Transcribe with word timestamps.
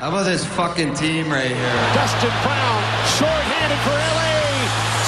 How 0.00 0.08
about 0.08 0.24
this 0.24 0.48
fucking 0.56 0.96
team 0.96 1.28
right 1.28 1.52
here? 1.52 1.76
Dustin 1.92 2.32
Brown, 2.40 2.80
short-handed 3.20 3.80
for 3.84 3.92
LA. 3.92 4.32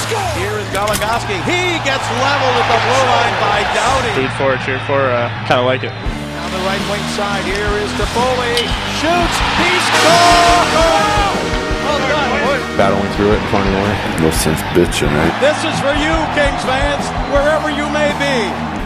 Score! 0.05 0.21
Here 0.37 0.53
is 0.61 0.69
Goligoski. 0.69 1.33
He 1.49 1.81
gets 1.81 2.05
leveled 2.21 2.57
at 2.61 2.67
the 2.69 2.77
blue 2.77 3.05
line 3.09 3.37
by 3.41 3.59
Doughty. 3.73 4.13
Root 4.21 4.33
for, 4.37 4.53
it, 4.53 4.61
cheer 4.69 4.77
for, 4.85 5.01
uh, 5.01 5.33
kind 5.49 5.65
of 5.65 5.65
like 5.65 5.81
it. 5.81 5.97
On 5.97 6.51
the 6.53 6.61
right 6.69 6.85
wing 6.93 7.01
side, 7.17 7.41
here 7.49 7.73
is 7.81 7.89
Toffoli. 7.97 8.69
Shoots. 9.01 9.37
He 9.65 9.73
scores! 9.81 11.41
Well 11.89 12.01
done. 12.13 12.77
battling 12.77 13.09
through 13.17 13.33
it 13.33 13.41
and 13.41 13.49
finding 13.49 13.73
a 13.73 13.81
way. 13.81 13.97
No 14.21 14.29
sense 14.29 14.61
bitching, 14.77 15.09
right? 15.09 15.33
This 15.41 15.57
is 15.65 15.77
for 15.81 15.97
you, 15.97 16.13
Kings 16.37 16.69
fans, 16.69 17.09
wherever 17.33 17.73
you 17.73 17.89
may 17.97 18.13
be. 18.21 18.82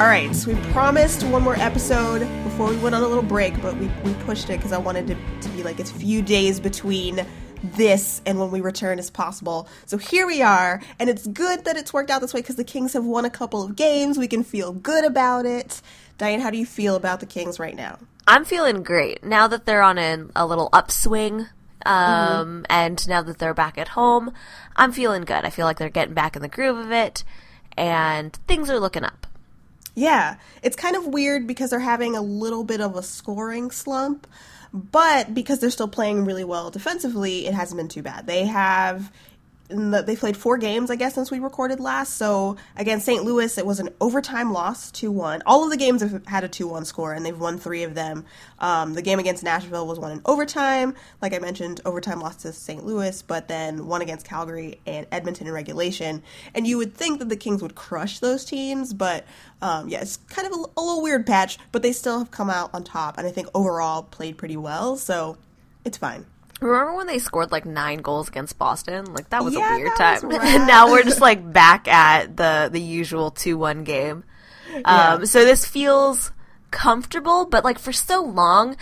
All 0.00 0.06
right, 0.06 0.34
so 0.34 0.50
we 0.50 0.72
promised 0.72 1.24
one 1.24 1.42
more 1.42 1.56
episode 1.56 2.20
before 2.42 2.70
we 2.70 2.76
went 2.78 2.94
on 2.94 3.02
a 3.02 3.06
little 3.06 3.22
break, 3.22 3.60
but 3.60 3.76
we, 3.76 3.88
we 4.02 4.14
pushed 4.24 4.48
it 4.48 4.56
because 4.56 4.72
I 4.72 4.78
wanted 4.78 5.08
to, 5.08 5.14
to 5.42 5.48
be 5.54 5.62
like 5.62 5.78
as 5.78 5.92
few 5.92 6.22
days 6.22 6.58
between 6.58 7.26
this 7.62 8.22
and 8.24 8.40
when 8.40 8.50
we 8.50 8.62
return 8.62 8.98
as 8.98 9.10
possible. 9.10 9.68
So 9.84 9.98
here 9.98 10.26
we 10.26 10.40
are, 10.40 10.80
and 10.98 11.10
it's 11.10 11.26
good 11.26 11.66
that 11.66 11.76
it's 11.76 11.92
worked 11.92 12.08
out 12.08 12.22
this 12.22 12.32
way 12.32 12.40
because 12.40 12.56
the 12.56 12.64
Kings 12.64 12.94
have 12.94 13.04
won 13.04 13.26
a 13.26 13.30
couple 13.30 13.62
of 13.62 13.76
games. 13.76 14.16
We 14.16 14.26
can 14.26 14.42
feel 14.42 14.72
good 14.72 15.04
about 15.04 15.44
it. 15.44 15.82
Diane, 16.16 16.40
how 16.40 16.48
do 16.48 16.56
you 16.56 16.64
feel 16.64 16.94
about 16.94 17.20
the 17.20 17.26
Kings 17.26 17.58
right 17.58 17.76
now? 17.76 17.98
I'm 18.26 18.46
feeling 18.46 18.82
great 18.82 19.22
now 19.22 19.48
that 19.48 19.66
they're 19.66 19.82
on 19.82 19.98
a, 19.98 20.28
a 20.34 20.46
little 20.46 20.70
upswing. 20.72 21.46
Um, 21.84 22.64
and 22.70 23.06
now 23.06 23.20
that 23.20 23.36
they're 23.36 23.52
back 23.52 23.76
at 23.76 23.88
home, 23.88 24.32
I'm 24.76 24.92
feeling 24.92 25.24
good. 25.26 25.44
I 25.44 25.50
feel 25.50 25.66
like 25.66 25.76
they're 25.76 25.90
getting 25.90 26.14
back 26.14 26.36
in 26.36 26.40
the 26.40 26.48
groove 26.48 26.78
of 26.78 26.90
it, 26.90 27.22
and 27.76 28.32
things 28.48 28.70
are 28.70 28.80
looking 28.80 29.04
up. 29.04 29.26
Yeah, 29.94 30.36
it's 30.62 30.76
kind 30.76 30.96
of 30.96 31.06
weird 31.06 31.46
because 31.46 31.70
they're 31.70 31.80
having 31.80 32.16
a 32.16 32.22
little 32.22 32.64
bit 32.64 32.80
of 32.80 32.96
a 32.96 33.02
scoring 33.02 33.70
slump, 33.70 34.26
but 34.72 35.34
because 35.34 35.58
they're 35.58 35.70
still 35.70 35.88
playing 35.88 36.24
really 36.24 36.44
well 36.44 36.70
defensively, 36.70 37.46
it 37.46 37.54
hasn't 37.54 37.78
been 37.78 37.88
too 37.88 38.02
bad. 38.02 38.26
They 38.26 38.46
have 38.46 39.12
the, 39.70 40.02
they 40.02 40.16
played 40.16 40.36
four 40.36 40.58
games, 40.58 40.90
I 40.90 40.96
guess, 40.96 41.14
since 41.14 41.30
we 41.30 41.38
recorded 41.38 41.80
last. 41.80 42.14
So 42.14 42.56
against 42.76 43.06
St. 43.06 43.24
Louis, 43.24 43.56
it 43.56 43.64
was 43.64 43.80
an 43.80 43.90
overtime 44.00 44.52
loss, 44.52 44.90
two 44.90 45.10
one. 45.10 45.42
All 45.46 45.64
of 45.64 45.70
the 45.70 45.76
games 45.76 46.02
have 46.02 46.26
had 46.26 46.44
a 46.44 46.48
two 46.48 46.68
one 46.68 46.84
score, 46.84 47.12
and 47.12 47.24
they've 47.24 47.38
won 47.38 47.58
three 47.58 47.82
of 47.82 47.94
them. 47.94 48.24
Um, 48.58 48.94
the 48.94 49.02
game 49.02 49.18
against 49.18 49.42
Nashville 49.42 49.86
was 49.86 49.98
won 49.98 50.12
in 50.12 50.22
overtime, 50.24 50.94
like 51.22 51.32
I 51.32 51.38
mentioned, 51.38 51.80
overtime 51.84 52.20
loss 52.20 52.36
to 52.36 52.52
St. 52.52 52.84
Louis, 52.84 53.22
but 53.22 53.48
then 53.48 53.86
one 53.86 54.02
against 54.02 54.26
Calgary 54.26 54.80
and 54.86 55.06
Edmonton 55.10 55.46
in 55.46 55.52
regulation. 55.52 56.22
And 56.54 56.66
you 56.66 56.76
would 56.76 56.94
think 56.94 57.18
that 57.20 57.28
the 57.28 57.36
Kings 57.36 57.62
would 57.62 57.74
crush 57.74 58.18
those 58.18 58.44
teams, 58.44 58.92
but 58.92 59.24
um, 59.62 59.88
yeah, 59.88 60.00
it's 60.00 60.16
kind 60.16 60.46
of 60.46 60.52
a, 60.52 60.64
a 60.76 60.82
little 60.82 61.02
weird 61.02 61.26
patch. 61.26 61.58
But 61.72 61.82
they 61.82 61.92
still 61.92 62.18
have 62.18 62.30
come 62.30 62.50
out 62.50 62.70
on 62.74 62.84
top, 62.84 63.18
and 63.18 63.26
I 63.26 63.30
think 63.30 63.48
overall 63.54 64.02
played 64.02 64.36
pretty 64.36 64.56
well. 64.56 64.96
So 64.96 65.38
it's 65.84 65.96
fine. 65.96 66.26
Remember 66.60 66.94
when 66.94 67.06
they 67.06 67.18
scored 67.18 67.52
like 67.52 67.64
nine 67.64 67.98
goals 67.98 68.28
against 68.28 68.58
Boston? 68.58 69.12
Like 69.14 69.30
that 69.30 69.42
was 69.44 69.54
Yeah, 69.54 69.74
a 69.74 69.78
weird 69.78 69.92
that 69.96 70.20
time. 70.20 70.30
and 70.42 70.66
now 70.66 70.90
we're 70.90 71.02
just 71.02 71.20
like 71.20 71.52
back 71.52 71.88
at 71.88 72.36
the 72.36 72.68
the 72.70 72.80
usual 72.80 73.30
two 73.30 73.56
one 73.56 73.84
game. 73.84 74.24
Um, 74.84 75.26
so 75.26 75.44
this 75.44 75.64
feels 75.66 76.32
comfortable, 76.70 77.46
but 77.46 77.64
like 77.64 77.78
for 77.78 77.92
so 77.92 78.22
long, 78.22 78.76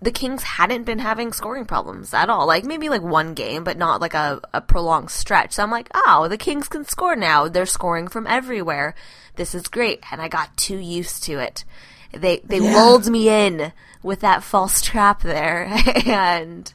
the 0.00 0.10
Kings 0.10 0.42
hadn't 0.42 0.84
been 0.84 0.98
having 0.98 1.32
scoring 1.32 1.64
problems 1.64 2.12
at 2.14 2.28
all. 2.28 2.46
Like 2.46 2.64
maybe 2.64 2.88
like 2.88 3.02
one 3.02 3.34
game, 3.34 3.64
but 3.64 3.78
not 3.78 4.00
like 4.00 4.14
a, 4.14 4.40
a 4.52 4.60
prolonged 4.60 5.10
stretch. 5.10 5.54
So 5.54 5.62
I'm 5.62 5.70
like, 5.70 5.88
oh, 5.94 6.28
the 6.28 6.36
Kings 6.36 6.68
can 6.68 6.84
score 6.84 7.16
now. 7.16 7.48
They're 7.48 7.66
scoring 7.66 8.08
from 8.08 8.26
everywhere. 8.26 8.94
This 9.36 9.54
is 9.54 9.68
great, 9.68 10.04
and 10.10 10.20
I 10.20 10.28
got 10.28 10.56
too 10.56 10.76
used 10.78 11.24
to 11.24 11.38
it. 11.38 11.64
They 12.12 12.40
they 12.44 12.60
lulled 12.60 13.08
me 13.08 13.28
in 13.28 13.72
with 14.02 14.20
that 14.20 14.42
false 14.42 14.80
trap 14.80 15.22
there, 15.22 15.66
and 16.06 16.72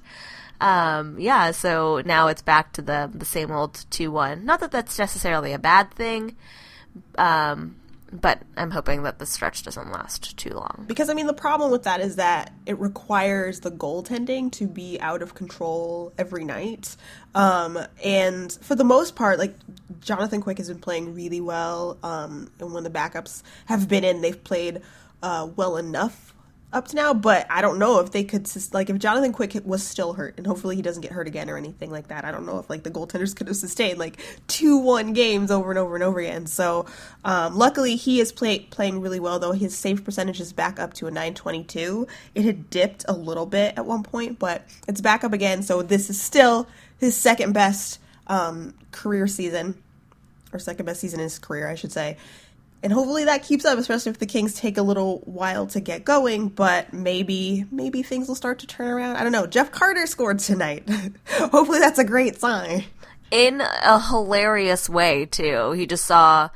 um, 0.61 1.19
yeah, 1.19 1.51
so 1.51 2.03
now 2.05 2.27
it's 2.27 2.43
back 2.43 2.71
to 2.73 2.81
the 2.83 3.09
the 3.13 3.25
same 3.25 3.51
old 3.51 3.85
two 3.89 4.11
one. 4.11 4.45
Not 4.45 4.59
that 4.59 4.71
that's 4.71 4.97
necessarily 4.99 5.53
a 5.53 5.59
bad 5.59 5.91
thing, 5.91 6.37
um, 7.17 7.77
but 8.11 8.43
I'm 8.55 8.69
hoping 8.69 9.01
that 9.03 9.17
the 9.17 9.25
stretch 9.25 9.63
doesn't 9.63 9.91
last 9.91 10.37
too 10.37 10.51
long. 10.51 10.85
Because 10.87 11.09
I 11.09 11.15
mean, 11.15 11.25
the 11.25 11.33
problem 11.33 11.71
with 11.71 11.83
that 11.83 11.99
is 11.99 12.17
that 12.17 12.53
it 12.67 12.77
requires 12.77 13.61
the 13.61 13.71
goaltending 13.71 14.51
to 14.53 14.67
be 14.67 15.01
out 15.01 15.23
of 15.23 15.33
control 15.33 16.13
every 16.19 16.45
night. 16.45 16.95
Um, 17.33 17.79
and 18.03 18.51
for 18.61 18.75
the 18.75 18.83
most 18.83 19.15
part, 19.15 19.39
like 19.39 19.55
Jonathan 19.99 20.41
Quick 20.41 20.59
has 20.59 20.67
been 20.67 20.79
playing 20.79 21.15
really 21.15 21.41
well. 21.41 21.97
Um, 22.03 22.51
and 22.59 22.71
when 22.71 22.83
the 22.83 22.91
backups 22.91 23.41
have 23.65 23.87
been 23.87 24.03
in, 24.03 24.21
they've 24.21 24.43
played 24.43 24.81
uh, 25.23 25.49
well 25.55 25.77
enough 25.77 26.35
up 26.73 26.87
to 26.89 26.95
now. 26.95 27.13
But 27.13 27.47
I 27.49 27.61
don't 27.61 27.79
know 27.79 27.99
if 27.99 28.11
they 28.11 28.23
could 28.23 28.49
like 28.73 28.89
if 28.89 28.97
Jonathan 28.97 29.33
Quick 29.33 29.55
was 29.65 29.83
still 29.83 30.13
hurt, 30.13 30.35
and 30.37 30.47
hopefully 30.47 30.75
he 30.75 30.81
doesn't 30.81 31.01
get 31.01 31.11
hurt 31.11 31.27
again 31.27 31.49
or 31.49 31.57
anything 31.57 31.91
like 31.91 32.07
that. 32.07 32.25
I 32.25 32.31
don't 32.31 32.45
know 32.45 32.59
if 32.59 32.69
like 32.69 32.83
the 32.83 32.91
goaltenders 32.91 33.35
could 33.35 33.47
have 33.47 33.55
sustained 33.55 33.99
like 33.99 34.19
two 34.47 34.77
one 34.77 35.13
games 35.13 35.51
over 35.51 35.69
and 35.69 35.79
over 35.79 35.95
and 35.95 36.03
over 36.03 36.19
again. 36.19 36.47
So 36.47 36.85
um, 37.23 37.57
luckily 37.57 37.95
he 37.95 38.19
is 38.19 38.31
play- 38.31 38.59
playing 38.59 39.01
really 39.01 39.19
well 39.19 39.39
though. 39.39 39.51
His 39.51 39.77
save 39.77 40.03
percentage 40.03 40.39
is 40.39 40.53
back 40.53 40.79
up 40.79 40.93
to 40.95 41.07
a 41.07 41.11
922. 41.11 42.07
It 42.35 42.45
had 42.45 42.69
dipped 42.69 43.05
a 43.07 43.13
little 43.13 43.45
bit 43.45 43.73
at 43.77 43.85
one 43.85 44.03
point, 44.03 44.39
but 44.39 44.63
it's 44.87 45.01
back 45.01 45.23
up 45.23 45.33
again. 45.33 45.63
So 45.63 45.81
this 45.81 46.09
is 46.09 46.21
still 46.21 46.67
his 46.99 47.17
second 47.17 47.53
best 47.53 47.99
um, 48.27 48.73
career 48.91 49.27
season, 49.27 49.81
or 50.53 50.59
second 50.59 50.85
best 50.85 51.01
season 51.01 51.19
in 51.19 51.25
his 51.25 51.39
career, 51.39 51.67
I 51.67 51.75
should 51.75 51.91
say. 51.91 52.17
And 52.83 52.91
hopefully 52.91 53.25
that 53.25 53.43
keeps 53.43 53.63
up, 53.63 53.77
especially 53.77 54.09
if 54.09 54.17
the 54.17 54.25
Kings 54.25 54.55
take 54.55 54.77
a 54.77 54.81
little 54.81 55.19
while 55.19 55.67
to 55.67 55.79
get 55.79 56.03
going. 56.03 56.49
But 56.49 56.93
maybe, 56.93 57.65
maybe 57.71 58.01
things 58.01 58.27
will 58.27 58.35
start 58.35 58.59
to 58.59 58.67
turn 58.67 58.87
around. 58.89 59.17
I 59.17 59.23
don't 59.23 59.31
know. 59.31 59.45
Jeff 59.45 59.71
Carter 59.71 60.07
scored 60.07 60.39
tonight. 60.39 60.89
hopefully 61.29 61.79
that's 61.79 61.99
a 61.99 62.03
great 62.03 62.39
sign. 62.39 62.85
in 63.29 63.61
a 63.61 63.99
hilarious 63.99 64.89
way 64.89 65.25
too. 65.25 65.71
He 65.73 65.85
just 65.85 66.05
saw 66.05 66.49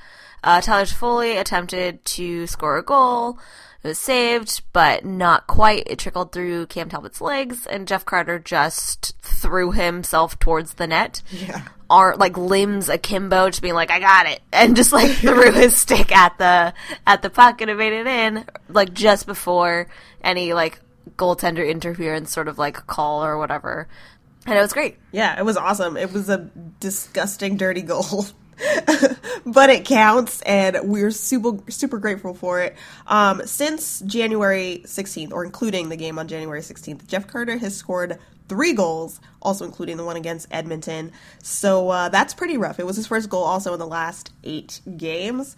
uh, 0.43 0.61
Tyler 0.61 0.85
Toffoli 0.85 1.39
attempted 1.39 2.03
to 2.05 2.47
score 2.47 2.77
a 2.77 2.83
goal. 2.83 3.39
It 3.85 3.89
was 3.89 3.99
saved, 3.99 4.63
but 4.73 5.05
not 5.05 5.45
quite. 5.45 5.83
It 5.85 5.99
trickled 5.99 6.31
through 6.31 6.65
Cam 6.65 6.89
Talbot's 6.89 7.21
legs, 7.21 7.67
and 7.67 7.87
Jeff 7.87 8.03
Carter 8.03 8.39
just 8.39 9.13
threw 9.21 9.73
himself 9.73 10.39
towards 10.39 10.73
the 10.73 10.87
net. 10.87 11.21
Yeah. 11.29 11.61
Are 11.87 12.15
like 12.15 12.35
limbs 12.35 12.89
akimbo, 12.89 13.51
just 13.51 13.61
being 13.61 13.75
like, 13.75 13.91
"I 13.91 13.99
got 13.99 14.25
it," 14.25 14.41
and 14.51 14.75
just 14.75 14.91
like 14.91 15.11
threw 15.17 15.51
his 15.51 15.77
stick 15.77 16.11
at 16.11 16.35
the 16.39 16.73
at 17.05 17.21
the 17.21 17.29
puck 17.29 17.61
and 17.61 17.69
it 17.69 17.77
made 17.77 17.93
it 17.93 18.07
in, 18.07 18.45
like 18.69 18.91
just 18.91 19.27
before 19.27 19.85
any 20.23 20.53
like 20.53 20.79
goaltender 21.15 21.69
interference, 21.69 22.31
sort 22.31 22.47
of 22.47 22.57
like 22.57 22.87
call 22.87 23.23
or 23.23 23.37
whatever. 23.37 23.87
And 24.47 24.57
it 24.57 24.61
was 24.61 24.73
great. 24.73 24.97
Yeah, 25.11 25.39
it 25.39 25.45
was 25.45 25.57
awesome. 25.57 25.95
It 25.95 26.11
was 26.11 26.27
a 26.27 26.49
disgusting, 26.79 27.57
dirty 27.57 27.83
goal. 27.83 28.25
but 29.45 29.69
it 29.69 29.85
counts 29.85 30.41
and 30.41 30.77
we're 30.83 31.11
super 31.11 31.59
super 31.71 31.97
grateful 31.97 32.33
for 32.33 32.61
it. 32.61 32.75
Um, 33.07 33.45
since 33.45 33.99
January 34.01 34.81
16th, 34.85 35.31
or 35.31 35.43
including 35.43 35.89
the 35.89 35.97
game 35.97 36.17
on 36.17 36.27
January 36.27 36.61
16th, 36.61 37.07
Jeff 37.07 37.27
Carter 37.27 37.57
has 37.57 37.75
scored 37.75 38.17
three 38.47 38.73
goals, 38.73 39.19
also 39.41 39.65
including 39.65 39.97
the 39.97 40.03
one 40.03 40.15
against 40.15 40.47
Edmonton. 40.51 41.11
So 41.41 41.89
uh, 41.89 42.09
that's 42.09 42.33
pretty 42.33 42.57
rough. 42.57 42.79
It 42.79 42.85
was 42.85 42.95
his 42.95 43.07
first 43.07 43.29
goal 43.29 43.43
also 43.43 43.73
in 43.73 43.79
the 43.79 43.87
last 43.87 44.31
eight 44.43 44.81
games. 44.97 45.55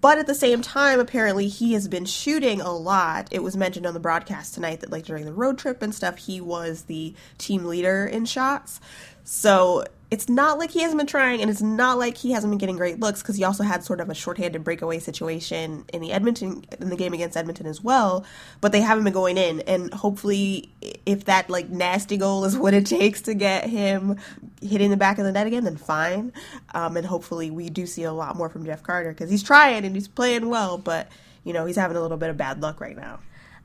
But 0.00 0.18
at 0.18 0.26
the 0.26 0.34
same 0.34 0.60
time, 0.60 1.00
apparently 1.00 1.48
he 1.48 1.72
has 1.72 1.88
been 1.88 2.04
shooting 2.04 2.60
a 2.60 2.72
lot. 2.72 3.28
It 3.30 3.42
was 3.42 3.56
mentioned 3.56 3.86
on 3.86 3.94
the 3.94 4.00
broadcast 4.00 4.52
tonight 4.52 4.80
that 4.80 4.92
like 4.92 5.04
during 5.04 5.24
the 5.24 5.32
road 5.32 5.56
trip 5.56 5.80
and 5.80 5.94
stuff, 5.94 6.18
he 6.18 6.42
was 6.42 6.82
the 6.82 7.14
team 7.38 7.64
leader 7.64 8.04
in 8.04 8.26
shots. 8.26 8.80
So 9.24 9.84
it's 10.10 10.28
not 10.28 10.58
like 10.58 10.70
he 10.70 10.80
hasn't 10.80 10.98
been 10.98 11.06
trying, 11.06 11.42
and 11.42 11.50
it's 11.50 11.60
not 11.60 11.98
like 11.98 12.16
he 12.16 12.32
hasn't 12.32 12.50
been 12.50 12.58
getting 12.58 12.76
great 12.76 12.98
looks 12.98 13.20
because 13.20 13.36
he 13.36 13.44
also 13.44 13.62
had 13.62 13.84
sort 13.84 14.00
of 14.00 14.08
a 14.08 14.14
shorthanded 14.14 14.64
breakaway 14.64 14.98
situation 14.98 15.84
in 15.92 16.00
the 16.00 16.12
Edmonton 16.12 16.64
in 16.80 16.88
the 16.88 16.96
game 16.96 17.12
against 17.12 17.36
Edmonton 17.36 17.66
as 17.66 17.82
well. 17.82 18.24
But 18.62 18.72
they 18.72 18.80
haven't 18.80 19.04
been 19.04 19.12
going 19.12 19.36
in, 19.36 19.60
and 19.60 19.92
hopefully, 19.92 20.70
if 21.04 21.26
that 21.26 21.50
like 21.50 21.68
nasty 21.68 22.16
goal 22.16 22.46
is 22.46 22.56
what 22.58 22.72
it 22.72 22.86
takes 22.86 23.20
to 23.22 23.34
get 23.34 23.68
him 23.68 24.16
hitting 24.62 24.90
the 24.90 24.96
back 24.96 25.18
of 25.18 25.24
the 25.24 25.32
net 25.32 25.46
again, 25.46 25.64
then 25.64 25.76
fine. 25.76 26.32
Um, 26.72 26.96
and 26.96 27.06
hopefully, 27.06 27.50
we 27.50 27.68
do 27.68 27.86
see 27.86 28.04
a 28.04 28.12
lot 28.12 28.34
more 28.34 28.48
from 28.48 28.64
Jeff 28.64 28.82
Carter 28.82 29.10
because 29.10 29.30
he's 29.30 29.42
trying 29.42 29.84
and 29.84 29.94
he's 29.94 30.08
playing 30.08 30.48
well, 30.48 30.78
but 30.78 31.08
you 31.44 31.52
know 31.52 31.66
he's 31.66 31.76
having 31.76 31.98
a 31.98 32.00
little 32.00 32.16
bit 32.16 32.30
of 32.30 32.38
bad 32.38 32.62
luck 32.62 32.80
right 32.80 32.96
now. 32.96 33.18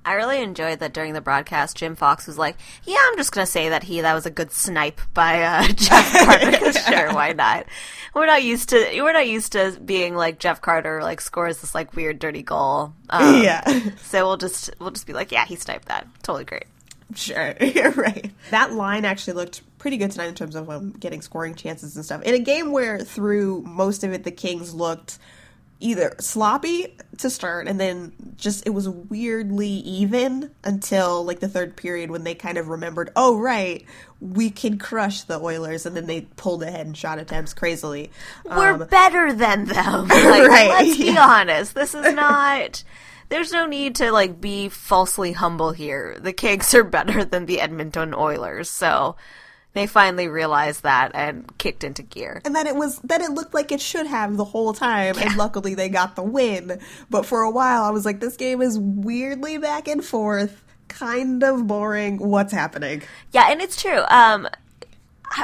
I 0.05 0.13
really 0.13 0.41
enjoyed 0.41 0.79
that 0.79 0.93
during 0.93 1.13
the 1.13 1.21
broadcast, 1.21 1.77
Jim 1.77 1.95
Fox 1.95 2.27
was 2.27 2.37
like, 2.37 2.57
"Yeah, 2.83 2.97
I'm 2.99 3.17
just 3.17 3.31
gonna 3.31 3.45
say 3.45 3.69
that 3.69 3.83
he 3.83 4.01
that 4.01 4.13
was 4.13 4.25
a 4.25 4.31
good 4.31 4.51
snipe 4.51 4.99
by 5.13 5.41
uh, 5.43 5.67
Jeff 5.75 6.13
Carter. 6.13 6.73
sure, 6.87 7.13
why 7.13 7.33
not? 7.33 7.65
We're 8.13 8.25
not 8.25 8.43
used 8.43 8.69
to 8.69 9.01
we're 9.01 9.13
not 9.13 9.27
used 9.27 9.53
to 9.53 9.79
being 9.83 10.15
like 10.15 10.39
Jeff 10.39 10.61
Carter 10.61 11.01
like 11.01 11.21
scores 11.21 11.61
this 11.61 11.73
like 11.73 11.95
weird 11.95 12.19
dirty 12.19 12.43
goal. 12.43 12.93
Um, 13.09 13.43
yeah. 13.43 13.61
So 13.97 14.25
we'll 14.25 14.37
just 14.37 14.71
we'll 14.79 14.91
just 14.91 15.07
be 15.07 15.13
like, 15.13 15.31
yeah, 15.31 15.45
he 15.45 15.55
sniped 15.55 15.87
that. 15.87 16.07
Totally 16.21 16.45
great. 16.45 16.65
Sure, 17.15 17.53
you're 17.61 17.91
right. 17.91 18.31
That 18.51 18.73
line 18.73 19.05
actually 19.05 19.33
looked 19.33 19.61
pretty 19.77 19.97
good 19.97 20.11
tonight 20.11 20.27
in 20.27 20.35
terms 20.35 20.55
of 20.55 20.69
um, 20.69 20.91
getting 20.91 21.21
scoring 21.21 21.55
chances 21.55 21.95
and 21.95 22.03
stuff. 22.03 22.23
In 22.23 22.33
a 22.33 22.39
game 22.39 22.71
where 22.71 22.99
through 22.99 23.61
most 23.61 24.03
of 24.03 24.13
it 24.13 24.23
the 24.23 24.31
Kings 24.31 24.73
looked 24.73 25.19
either 25.83 26.15
sloppy 26.19 26.97
to 27.17 27.29
start 27.29 27.67
and 27.67 27.79
then 27.79 28.13
just 28.37 28.65
it 28.65 28.71
was 28.71 28.87
weirdly 28.89 29.67
even 29.67 30.49
until 30.63 31.23
like 31.25 31.39
the 31.41 31.47
third 31.47 31.75
period 31.75 32.09
when 32.09 32.23
they 32.23 32.33
kind 32.35 32.57
of 32.57 32.69
remembered, 32.69 33.11
oh 33.15 33.37
right, 33.37 33.85
we 34.21 34.49
can 34.49 34.77
crush 34.79 35.23
the 35.23 35.39
Oilers 35.39 35.85
and 35.85 35.95
then 35.95 36.07
they 36.07 36.21
pulled 36.37 36.63
ahead 36.63 36.85
and 36.85 36.95
shot 36.97 37.19
attempts 37.19 37.53
crazily. 37.53 38.09
We're 38.45 38.73
Um, 38.81 38.87
better 38.87 39.33
than 39.33 39.65
them. 39.65 40.07
Like, 40.07 40.47
Right, 40.47 40.69
Let's 40.69 40.97
be 40.97 41.05
yeah. 41.11 41.27
honest. 41.27 41.75
This 41.75 41.93
is 41.93 42.13
not. 42.13 42.83
There's 43.29 43.51
no 43.51 43.65
need 43.65 43.95
to 43.95 44.11
like 44.11 44.39
be 44.39 44.69
falsely 44.69 45.33
humble 45.33 45.71
here. 45.71 46.17
The 46.19 46.33
Kings 46.33 46.73
are 46.73 46.83
better 46.83 47.25
than 47.25 47.45
the 47.45 47.59
Edmonton 47.61 48.13
Oilers, 48.13 48.69
so 48.69 49.15
they 49.73 49.87
finally 49.87 50.27
realized 50.27 50.83
that 50.83 51.11
and 51.15 51.51
kicked 51.57 51.83
into 51.83 52.03
gear. 52.03 52.41
and 52.45 52.55
then 52.55 52.67
it 52.67 52.75
was 52.75 52.99
then 52.99 53.21
it 53.21 53.31
looked 53.31 53.53
like 53.53 53.71
it 53.71 53.81
should 53.81 54.07
have 54.07 54.37
the 54.37 54.45
whole 54.45 54.73
time 54.73 55.15
and 55.17 55.35
luckily 55.37 55.73
they 55.75 55.89
got 55.89 56.15
the 56.15 56.23
win 56.23 56.79
but 57.09 57.25
for 57.25 57.41
a 57.41 57.49
while 57.51 57.83
i 57.83 57.89
was 57.89 58.05
like 58.05 58.19
this 58.19 58.37
game 58.37 58.61
is 58.61 58.77
weirdly 58.79 59.57
back 59.57 59.87
and 59.87 60.03
forth 60.05 60.63
kind 60.87 61.43
of 61.43 61.65
boring 61.65 62.17
what's 62.19 62.53
happening 62.53 63.01
Yeah, 63.31 63.47
and 63.51 63.61
it's 63.61 63.81
true. 63.81 64.01
Um, 64.09 64.47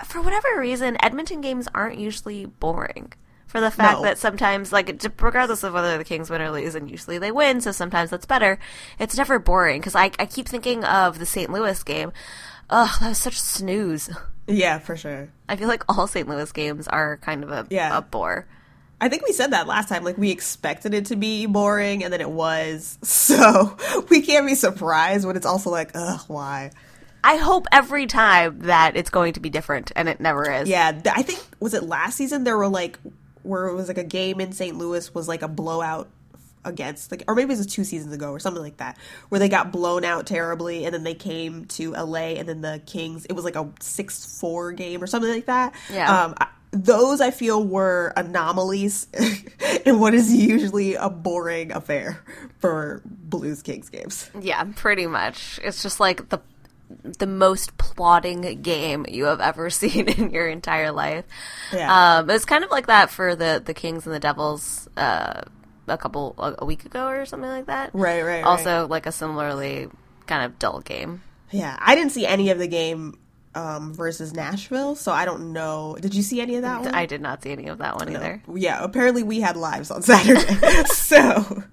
for 0.05 0.21
whatever 0.21 0.59
reason, 0.59 0.95
Edmonton 1.01 1.41
games 1.41 1.67
aren't 1.73 1.97
usually 1.97 2.45
boring. 2.45 3.11
For 3.47 3.59
the 3.59 3.71
fact 3.71 3.97
No. 3.97 4.03
that 4.03 4.19
sometimes, 4.19 4.71
like, 4.71 5.01
regardless 5.19 5.63
of 5.63 5.73
whether 5.73 5.97
the 5.97 6.03
Kings 6.03 6.29
win 6.29 6.39
or 6.43 6.51
lose, 6.51 6.75
and 6.75 6.87
usually 6.91 7.17
they 7.17 7.31
win, 7.31 7.61
so 7.61 7.71
sometimes 7.71 8.11
that's 8.11 8.27
better. 8.27 8.59
It's 8.99 9.17
never 9.17 9.39
boring 9.39 9.79
because 9.81 9.95
I, 9.95 10.11
I 10.19 10.27
keep 10.27 10.47
thinking 10.47 10.83
of 10.83 11.17
the 11.17 11.25
St. 11.25 11.51
Louis 11.51 11.81
game. 11.83 12.11
Ugh, 12.69 12.89
that 13.01 13.09
was 13.09 13.17
such 13.17 13.39
snooze. 13.39 14.09
yeah 14.47 14.79
for 14.79 14.95
sure 14.95 15.29
I 15.47 15.55
feel 15.55 15.67
like 15.67 15.83
all 15.89 16.07
St. 16.07 16.27
Louis 16.27 16.51
games 16.51 16.87
are 16.87 17.17
kind 17.17 17.43
of 17.43 17.51
a, 17.51 17.67
Yeah. 17.69 17.97
a 17.97 18.01
bore. 18.01 18.45
i 19.01 19.07
think 19.09 19.25
we 19.25 19.31
said 19.33 19.51
that 19.51 19.67
last 19.67 19.89
time 19.89 20.03
like 20.03 20.17
we 20.17 20.29
expected 20.31 20.93
it 20.93 21.05
to 21.07 21.15
be 21.15 21.45
boring 21.45 22.03
and 22.03 22.11
then 22.13 22.21
it 22.21 22.29
was 22.29 22.97
so 23.03 23.77
we 24.09 24.21
can't 24.21 24.45
be 24.47 24.55
surprised 24.55 25.25
when 25.25 25.35
it's 25.35 25.45
also 25.45 25.69
like 25.69 25.91
ugh 25.95 26.21
why 26.27 26.71
I 27.21 27.35
hope 27.35 27.67
every 27.73 28.05
time 28.07 28.59
that 28.59 28.95
it's 28.95 29.09
going 29.09 29.33
to 29.33 29.41
be 29.41 29.49
different, 29.49 29.91
and 29.93 30.07
it 30.07 30.21
never 30.21 30.49
is. 30.49 30.69
yeah 30.69 30.91
th- 30.93 31.13
i 31.15 31.21
think 31.21 31.39
was 31.59 31.73
it 31.73 31.83
last 31.83 32.15
season 32.15 32.43
there 32.45 32.57
were 32.57 32.69
like 32.69 32.97
where 33.43 33.67
it 33.67 33.75
was 33.75 33.87
like 33.89 33.97
a 33.97 34.03
game 34.05 34.39
in 34.39 34.51
st 34.53 34.77
louis 34.77 35.13
was 35.13 35.27
like 35.27 35.41
a 35.41 35.47
blowout 35.49 36.07
against 36.65 37.09
like 37.11 37.23
or 37.27 37.35
maybe 37.35 37.53
it 37.53 37.57
was 37.57 37.65
two 37.65 37.83
seasons 37.83 38.13
ago 38.13 38.31
or 38.31 38.39
something 38.39 38.61
like 38.61 38.77
that 38.77 38.97
where 39.29 39.39
they 39.39 39.47
got 39.47 39.71
blown 39.71 40.03
out 40.03 40.25
terribly 40.27 40.83
and 40.85 40.93
then 40.93 41.03
they 41.03 41.13
came 41.13 41.63
to 41.65 41.91
la 41.93 42.17
and 42.19 42.49
then 42.49 42.59
the 42.61 42.81
kings 42.85 43.25
it 43.25 43.33
was 43.33 43.45
like 43.45 43.55
a 43.55 43.63
6-4 43.63 44.75
game 44.75 45.01
or 45.01 45.07
something 45.07 45.31
like 45.31 45.45
that 45.45 45.73
Yeah. 45.91 46.23
um 46.25 46.35
I- 46.37 46.47
those 46.71 47.19
i 47.21 47.31
feel 47.31 47.63
were 47.63 48.13
anomalies 48.15 49.07
in 49.85 49.99
what 49.99 50.13
is 50.13 50.31
usually 50.33 50.93
a 50.95 51.09
boring 51.09 51.71
affair 51.71 52.23
for 52.59 53.01
blues 53.05 53.61
kings 53.63 53.89
games 53.89 54.29
Yeah, 54.39 54.63
pretty 54.75 55.07
much. 55.07 55.59
It's 55.63 55.81
just 55.81 55.99
like 55.99 56.29
the 56.29 56.39
the 57.19 57.27
most 57.27 57.77
plotting 57.77 58.61
game 58.61 59.05
you 59.07 59.25
have 59.25 59.39
ever 59.39 59.69
seen 59.81 60.07
in 60.09 60.31
your 60.31 60.47
entire 60.47 60.91
life. 60.91 61.23
Yeah. 61.71 62.17
Um, 62.19 62.29
it's 62.31 62.45
kind 62.45 62.63
of 62.63 62.71
like 62.71 62.87
that 62.87 63.09
for 63.11 63.35
the 63.35 63.61
the 63.63 63.73
Kings 63.75 64.05
and 64.07 64.15
the 64.15 64.19
Devils 64.19 64.89
uh, 64.97 65.41
a 65.89 65.97
couple 65.97 66.35
a, 66.37 66.65
week 66.65 66.85
ago 66.85 67.07
or 67.07 67.25
something 67.25 67.49
like 67.49 67.65
that. 67.65 67.89
Right, 67.93 68.21
right, 68.21 68.37
right. 68.37 68.43
Also, 68.43 68.87
like 68.87 69.05
a 69.05 69.11
similarly 69.11 69.87
kind 70.27 70.45
of 70.45 70.59
dull 70.59 70.79
game. 70.81 71.23
yeah 71.51 71.75
i 71.81 71.95
didn't 71.95 72.11
see 72.11 72.23
any 72.25 72.51
of 72.51 72.59
the 72.59 72.67
game 72.67 73.17
um 73.55 73.91
versus 73.95 74.31
nashville 74.31 74.93
so 74.93 75.11
i 75.11 75.25
don't 75.25 75.51
know 75.51 75.97
did 75.99 76.13
you 76.13 76.21
see 76.21 76.39
any 76.39 76.55
of 76.55 76.61
that 76.61 76.81
one 76.81 76.93
I 76.93 77.07
did 77.07 77.19
not 77.19 77.41
see 77.41 77.51
any 77.51 77.67
of 77.67 77.79
that 77.79 77.95
one 77.95 78.09
either. 78.15 78.39
yeah, 78.53 78.83
apparently 78.83 79.23
we 79.23 79.41
had 79.41 79.57
lives 79.57 79.89
on 79.89 80.01
Saturday. 80.11 80.83
so 80.93 81.63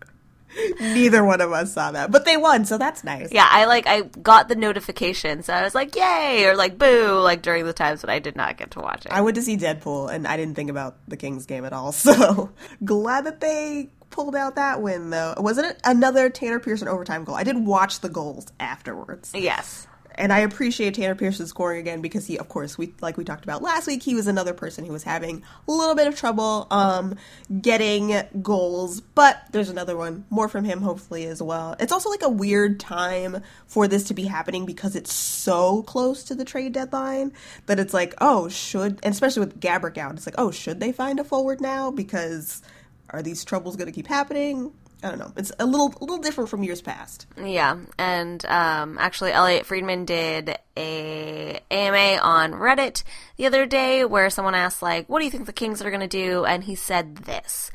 neither 0.80 1.22
one 1.22 1.42
of 1.42 1.52
us 1.52 1.74
saw 1.74 1.92
that. 1.92 2.10
But 2.10 2.24
they 2.24 2.38
won, 2.38 2.64
so 2.64 2.78
that's 2.78 3.04
nice. 3.04 3.30
Yeah, 3.30 3.46
I 3.48 3.66
like 3.66 3.86
I 3.86 4.02
got 4.02 4.48
the 4.48 4.54
notification, 4.54 5.42
so 5.42 5.52
I 5.52 5.62
was 5.62 5.74
like, 5.74 5.94
"Yay!" 5.94 6.46
or 6.46 6.56
like 6.56 6.78
"Boo!" 6.78 7.18
like 7.20 7.42
during 7.42 7.66
the 7.66 7.74
times 7.74 8.02
when 8.02 8.08
I 8.08 8.18
did 8.20 8.36
not 8.36 8.56
get 8.56 8.70
to 8.72 8.80
watch 8.80 9.04
it. 9.04 9.12
I 9.12 9.20
went 9.20 9.34
to 9.36 9.42
see 9.42 9.56
Deadpool 9.58 10.10
and 10.12 10.26
I 10.26 10.38
didn't 10.38 10.54
think 10.54 10.70
about 10.70 10.96
the 11.08 11.16
Kings 11.18 11.44
game 11.44 11.64
at 11.66 11.72
all. 11.74 11.92
So 12.06 12.50
glad 12.84 13.26
that 13.26 13.40
they 13.40 13.90
pulled 14.16 14.34
out 14.34 14.54
that 14.54 14.80
win 14.80 15.10
though. 15.10 15.34
Wasn't 15.36 15.66
it 15.66 15.78
another 15.84 16.30
Tanner 16.30 16.58
Pearson 16.58 16.88
overtime 16.88 17.24
goal? 17.24 17.34
I 17.34 17.44
did 17.44 17.58
watch 17.66 18.00
the 18.00 18.08
goals 18.08 18.46
afterwards. 18.58 19.30
yes. 19.34 19.86
and 20.14 20.32
I 20.32 20.38
appreciate 20.38 20.94
Tanner 20.94 21.14
Pearson 21.14 21.46
scoring 21.46 21.78
again 21.78 22.00
because 22.00 22.26
he, 22.26 22.38
of 22.38 22.48
course, 22.48 22.78
we 22.78 22.94
like 23.02 23.18
we 23.18 23.24
talked 23.24 23.44
about 23.44 23.60
last 23.60 23.86
week, 23.86 24.02
he 24.02 24.14
was 24.14 24.26
another 24.26 24.54
person 24.54 24.86
who 24.86 24.92
was 24.94 25.02
having 25.02 25.42
a 25.68 25.70
little 25.70 25.94
bit 25.94 26.06
of 26.06 26.16
trouble 26.16 26.66
um 26.70 27.16
getting 27.60 28.22
goals, 28.40 29.02
but 29.02 29.42
there's 29.52 29.68
another 29.68 29.98
one 29.98 30.24
more 30.30 30.48
from 30.48 30.64
him 30.64 30.80
hopefully 30.80 31.26
as 31.26 31.42
well. 31.42 31.76
It's 31.78 31.92
also 31.92 32.08
like 32.08 32.22
a 32.22 32.30
weird 32.30 32.80
time 32.80 33.42
for 33.66 33.86
this 33.86 34.04
to 34.04 34.14
be 34.14 34.24
happening 34.24 34.64
because 34.64 34.96
it's 34.96 35.12
so 35.12 35.82
close 35.82 36.24
to 36.24 36.34
the 36.34 36.46
trade 36.46 36.72
deadline 36.72 37.34
that 37.66 37.78
it's 37.78 37.92
like, 37.92 38.14
oh, 38.22 38.48
should 38.48 38.98
and 39.02 39.12
especially 39.12 39.40
with 39.40 39.60
Gaborik 39.60 39.98
out, 39.98 40.14
it's 40.14 40.26
like, 40.26 40.36
oh, 40.38 40.50
should 40.50 40.80
they 40.80 40.92
find 40.92 41.20
a 41.20 41.24
forward 41.24 41.60
now 41.60 41.90
because 41.90 42.62
are 43.11 43.23
these 43.23 43.44
troubles 43.44 43.76
going 43.76 43.87
to 43.87 43.93
keep 43.93 44.06
happening? 44.06 44.73
I 45.03 45.11
don't 45.11 45.19
know. 45.19 45.32
It's 45.37 45.53
a 45.58 45.67
little 45.67 45.94
a 46.00 46.05
little 46.05 46.19
different 46.19 46.49
from 46.49 46.62
years 46.62 46.81
past. 46.81 47.26
Yeah, 47.43 47.76
and 47.99 48.44
um, 48.47 48.97
actually, 48.99 49.32
Elliotte 49.32 49.67
Friedman 49.67 50.05
did 50.05 50.56
a 50.76 51.61
AMA 51.70 52.20
on 52.23 52.53
Reddit 52.53 53.03
the 53.37 53.47
other 53.47 53.67
day 53.67 54.05
where 54.05 54.31
someone 54.31 54.55
asked, 54.55 54.82
like, 54.82 55.08
"What 55.08 55.19
do 55.19 55.26
you 55.26 55.31
think 55.31 55.47
the 55.47 55.53
Kings 55.53 55.82
are 55.82 55.91
going 55.91 56.00
to 56.00 56.08
do?" 56.08 56.44
And 56.44 56.64
he 56.64 56.75
said 56.75 57.17
this. 57.17 57.70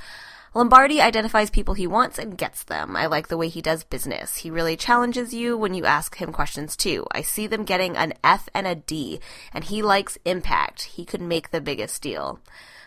Lombardi 0.54 1.00
identifies 1.00 1.50
people 1.50 1.75
he 1.75 1.88
wants 1.88 2.19
and 2.19 2.38
gets 2.38 2.63
them. 2.66 2.98
I 2.98 3.06
like 3.06 3.30
the 3.30 3.38
way 3.38 3.48
he 3.48 3.62
does 3.62 3.86
business. 3.86 4.38
He 4.38 4.51
really 4.51 4.75
challenges 4.75 5.34
you 5.34 5.57
when 5.57 5.74
you 5.74 5.86
ask 5.86 6.18
him 6.18 6.34
questions 6.34 6.75
too. 6.75 7.07
I 7.12 7.22
see 7.22 7.48
them 7.48 7.63
getting 7.63 7.95
an 7.95 8.13
F 8.22 8.50
and 8.54 8.68
a 8.68 8.75
D, 8.75 9.22
and 9.54 9.63
he 9.63 9.81
likes 9.81 10.18
impact. 10.25 10.81
He 10.84 11.06
could 11.06 11.22
make 11.22 11.51
the 11.51 11.62
biggest 11.62 12.01
deal. 12.01 12.42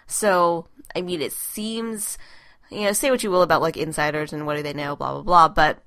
So, 0.07 0.67
I 0.97 1.03
mean, 1.03 1.21
it 1.21 1.33
seems, 1.33 2.19
you 2.71 2.83
know, 2.83 2.93
say 2.93 3.11
what 3.11 3.23
you 3.23 3.31
will 3.31 3.43
about 3.43 3.63
like 3.63 3.77
insiders 3.77 4.33
and 4.33 4.47
what 4.47 4.57
do 4.57 4.63
they 4.63 4.73
know, 4.73 4.97
blah, 4.97 5.13
blah, 5.13 5.23
blah, 5.23 5.49
but 5.49 5.83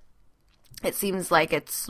it 0.84 0.96
seems 0.96 1.32
like 1.32 1.54
it's 1.54 1.90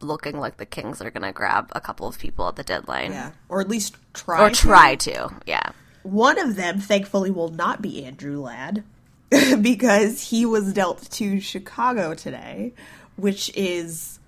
looking 0.00 0.38
like 0.38 0.56
the 0.58 0.66
Kings 0.66 1.00
are 1.00 1.10
going 1.10 1.22
to 1.22 1.32
grab 1.32 1.70
a 1.72 1.80
couple 1.80 2.06
of 2.06 2.18
people 2.18 2.48
at 2.48 2.56
the 2.56 2.62
deadline. 2.62 3.12
Yeah, 3.12 3.30
or 3.48 3.60
at 3.60 3.68
least 3.68 3.96
try 4.14 4.42
Or 4.42 4.50
to. 4.50 4.54
try 4.54 4.94
to, 4.96 5.30
yeah. 5.46 5.70
One 6.02 6.38
of 6.38 6.54
them, 6.56 6.78
thankfully, 6.80 7.30
will 7.30 7.48
not 7.48 7.80
be 7.82 8.04
Andrew 8.04 8.40
Ladd 8.40 8.84
because 9.60 10.22
he 10.30 10.46
was 10.46 10.72
dealt 10.72 11.10
to 11.12 11.40
Chicago 11.40 12.14
today, 12.14 12.74
which 13.16 13.50
is 13.56 14.18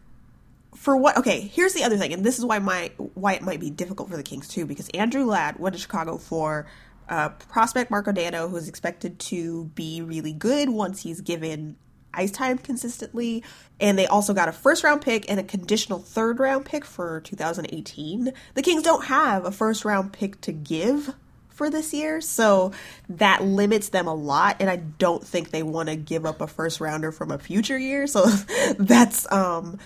for 0.75 0.97
what? 0.97 1.17
Okay, 1.19 1.41
here's 1.41 1.75
the 1.75 1.85
other 1.85 1.97
thing, 1.97 2.13
and 2.13 2.25
this 2.25 2.39
is 2.39 2.45
why 2.45 2.59
my 2.59 2.91
why 3.15 3.35
it 3.35 3.43
might 3.43 3.61
be 3.61 3.71
difficult 3.71 4.09
for 4.11 4.17
the 4.17 4.23
Kings 4.23 4.49
too, 4.49 4.65
because 4.67 4.89
Andrew 4.91 5.25
Ladd 5.25 5.59
went 5.59 5.75
to 5.77 5.81
Chicago 5.81 6.19
for 6.19 6.67
uh, 7.09 7.31
prospect 7.31 7.91
Marko 7.91 8.13
Dano, 8.13 8.49
who 8.49 8.57
is 8.57 8.69
expected 8.69 9.19
to 9.19 9.65
be 9.75 10.03
really 10.03 10.33
good 10.33 10.69
once 10.69 11.03
he's 11.03 11.21
given 11.21 11.77
ice 12.15 12.31
time 12.31 12.59
consistently. 12.59 13.45
And 13.81 13.99
they 13.99 14.07
also 14.07 14.35
got 14.35 14.49
a 14.49 14.53
first 14.53 14.85
round 14.85 15.03
pick 15.03 15.31
and 15.31 15.39
a 15.39 15.43
conditional 15.43 15.99
third 15.99 16.39
round 16.41 16.65
pick 16.65 16.85
for 16.85 17.21
2018. 17.21 18.33
The 18.55 18.63
Kings 18.63 18.83
don't 18.83 19.05
have 19.07 19.45
a 19.45 19.53
first 19.53 19.85
round 19.85 20.13
pick 20.13 20.41
to 20.43 20.53
give 20.53 21.15
for 21.49 21.71
this 21.71 21.93
year, 21.93 22.21
so 22.21 22.73
that 23.09 23.43
limits 23.43 23.89
them 23.89 24.07
a 24.07 24.15
lot. 24.15 24.57
And 24.61 24.71
I 24.71 24.77
don't 24.77 25.25
think 25.25 25.51
they 25.51 25.65
want 25.65 25.89
to 25.89 25.97
give 25.97 26.25
up 26.25 26.41
a 26.41 26.47
first 26.47 26.81
rounder 26.81 27.11
from 27.11 27.31
a 27.31 27.39
future 27.39 27.79
year. 27.79 28.07
So 28.07 28.27
that's 28.79 29.31
um 29.33 29.79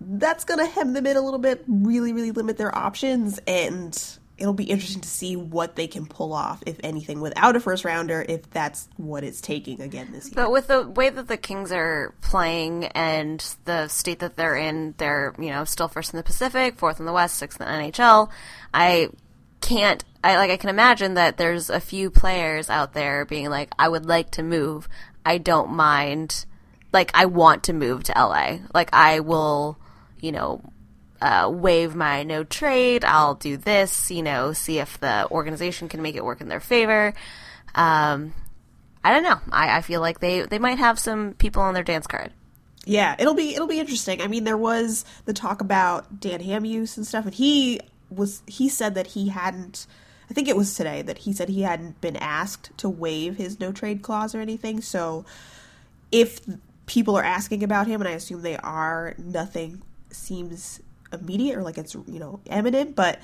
that's 0.00 0.44
gonna 0.44 0.66
hem 0.66 0.92
them 0.92 1.06
in 1.06 1.16
a 1.16 1.20
little 1.20 1.38
bit, 1.38 1.64
really, 1.68 2.12
really 2.12 2.30
limit 2.30 2.56
their 2.56 2.76
options, 2.76 3.38
and 3.46 4.18
it'll 4.40 4.54
be 4.54 4.64
interesting 4.64 5.02
to 5.02 5.08
see 5.08 5.36
what 5.36 5.76
they 5.76 5.86
can 5.86 6.06
pull 6.06 6.32
off, 6.32 6.62
if 6.66 6.80
anything, 6.82 7.20
without 7.20 7.54
a 7.54 7.60
first 7.60 7.84
rounder, 7.84 8.24
if 8.28 8.48
that's 8.50 8.88
what 8.96 9.22
it's 9.22 9.40
taking 9.40 9.80
again 9.80 10.08
this 10.10 10.26
year. 10.26 10.32
But 10.34 10.50
with 10.50 10.66
the 10.66 10.88
way 10.88 11.10
that 11.10 11.28
the 11.28 11.36
Kings 11.36 11.70
are 11.70 12.14
playing 12.22 12.86
and 12.86 13.44
the 13.66 13.88
state 13.88 14.20
that 14.20 14.36
they're 14.36 14.56
in, 14.56 14.94
they're, 14.96 15.34
you 15.38 15.50
know, 15.50 15.64
still 15.64 15.88
first 15.88 16.12
in 16.12 16.16
the 16.16 16.24
Pacific, 16.24 16.78
fourth 16.78 16.98
in 16.98 17.06
the 17.06 17.12
West, 17.12 17.36
sixth 17.36 17.60
in 17.60 17.66
the 17.66 17.72
NHL. 17.72 18.30
I 18.74 19.10
can't 19.60 20.02
I 20.22 20.36
like 20.36 20.50
I 20.50 20.56
can 20.56 20.70
imagine 20.70 21.14
that 21.14 21.36
there's 21.36 21.70
a 21.70 21.80
few 21.80 22.10
players 22.10 22.68
out 22.68 22.92
there 22.92 23.24
being 23.24 23.48
like, 23.48 23.70
I 23.78 23.88
would 23.88 24.06
like 24.06 24.30
to 24.32 24.42
move. 24.42 24.88
I 25.24 25.38
don't 25.38 25.70
mind 25.70 26.44
like 26.92 27.10
I 27.14 27.26
want 27.26 27.64
to 27.64 27.72
move 27.72 28.04
to 28.04 28.12
LA. 28.12 28.58
Like 28.74 28.90
I 28.92 29.20
will, 29.20 29.78
you 30.20 30.32
know, 30.32 30.62
uh, 31.20 31.50
waive 31.52 31.94
my 31.94 32.22
no 32.22 32.44
trade. 32.44 33.04
I'll 33.04 33.34
do 33.34 33.56
this, 33.56 34.10
you 34.10 34.22
know, 34.22 34.52
see 34.52 34.78
if 34.78 34.98
the 35.00 35.28
organization 35.30 35.88
can 35.88 36.02
make 36.02 36.16
it 36.16 36.24
work 36.24 36.40
in 36.40 36.48
their 36.48 36.60
favor. 36.60 37.14
Um, 37.74 38.34
I 39.02 39.12
don't 39.12 39.22
know. 39.22 39.40
I, 39.50 39.78
I 39.78 39.80
feel 39.80 40.00
like 40.00 40.20
they, 40.20 40.42
they 40.42 40.58
might 40.58 40.78
have 40.78 40.98
some 40.98 41.34
people 41.34 41.62
on 41.62 41.74
their 41.74 41.82
dance 41.82 42.06
card. 42.06 42.32
Yeah, 42.86 43.14
it'll 43.18 43.34
be 43.34 43.54
it'll 43.54 43.66
be 43.66 43.78
interesting. 43.78 44.22
I 44.22 44.26
mean, 44.26 44.44
there 44.44 44.56
was 44.56 45.04
the 45.26 45.34
talk 45.34 45.60
about 45.60 46.18
Dan 46.18 46.40
Hamhuis 46.40 46.96
and 46.96 47.06
stuff, 47.06 47.26
and 47.26 47.34
he 47.34 47.80
was 48.08 48.42
he 48.46 48.68
said 48.68 48.94
that 48.94 49.08
he 49.08 49.28
hadn't. 49.28 49.86
I 50.30 50.34
think 50.34 50.48
it 50.48 50.56
was 50.56 50.74
today 50.74 51.02
that 51.02 51.18
he 51.18 51.32
said 51.32 51.50
he 51.50 51.62
hadn't 51.62 52.00
been 52.00 52.16
asked 52.16 52.70
to 52.78 52.88
waive 52.88 53.36
his 53.36 53.60
no 53.60 53.70
trade 53.70 54.00
clause 54.00 54.34
or 54.34 54.40
anything. 54.40 54.80
So 54.80 55.26
if 56.10 56.40
people 56.86 57.16
are 57.16 57.22
asking 57.22 57.62
about 57.62 57.86
him, 57.86 58.00
and 58.00 58.08
I 58.08 58.12
assume 58.12 58.40
they 58.42 58.56
are, 58.56 59.14
nothing 59.18 59.82
seems 60.10 60.80
immediate 61.12 61.56
or 61.58 61.62
like 61.62 61.78
it's 61.78 61.94
you 61.94 62.18
know 62.18 62.40
imminent, 62.46 62.94
but 62.96 63.18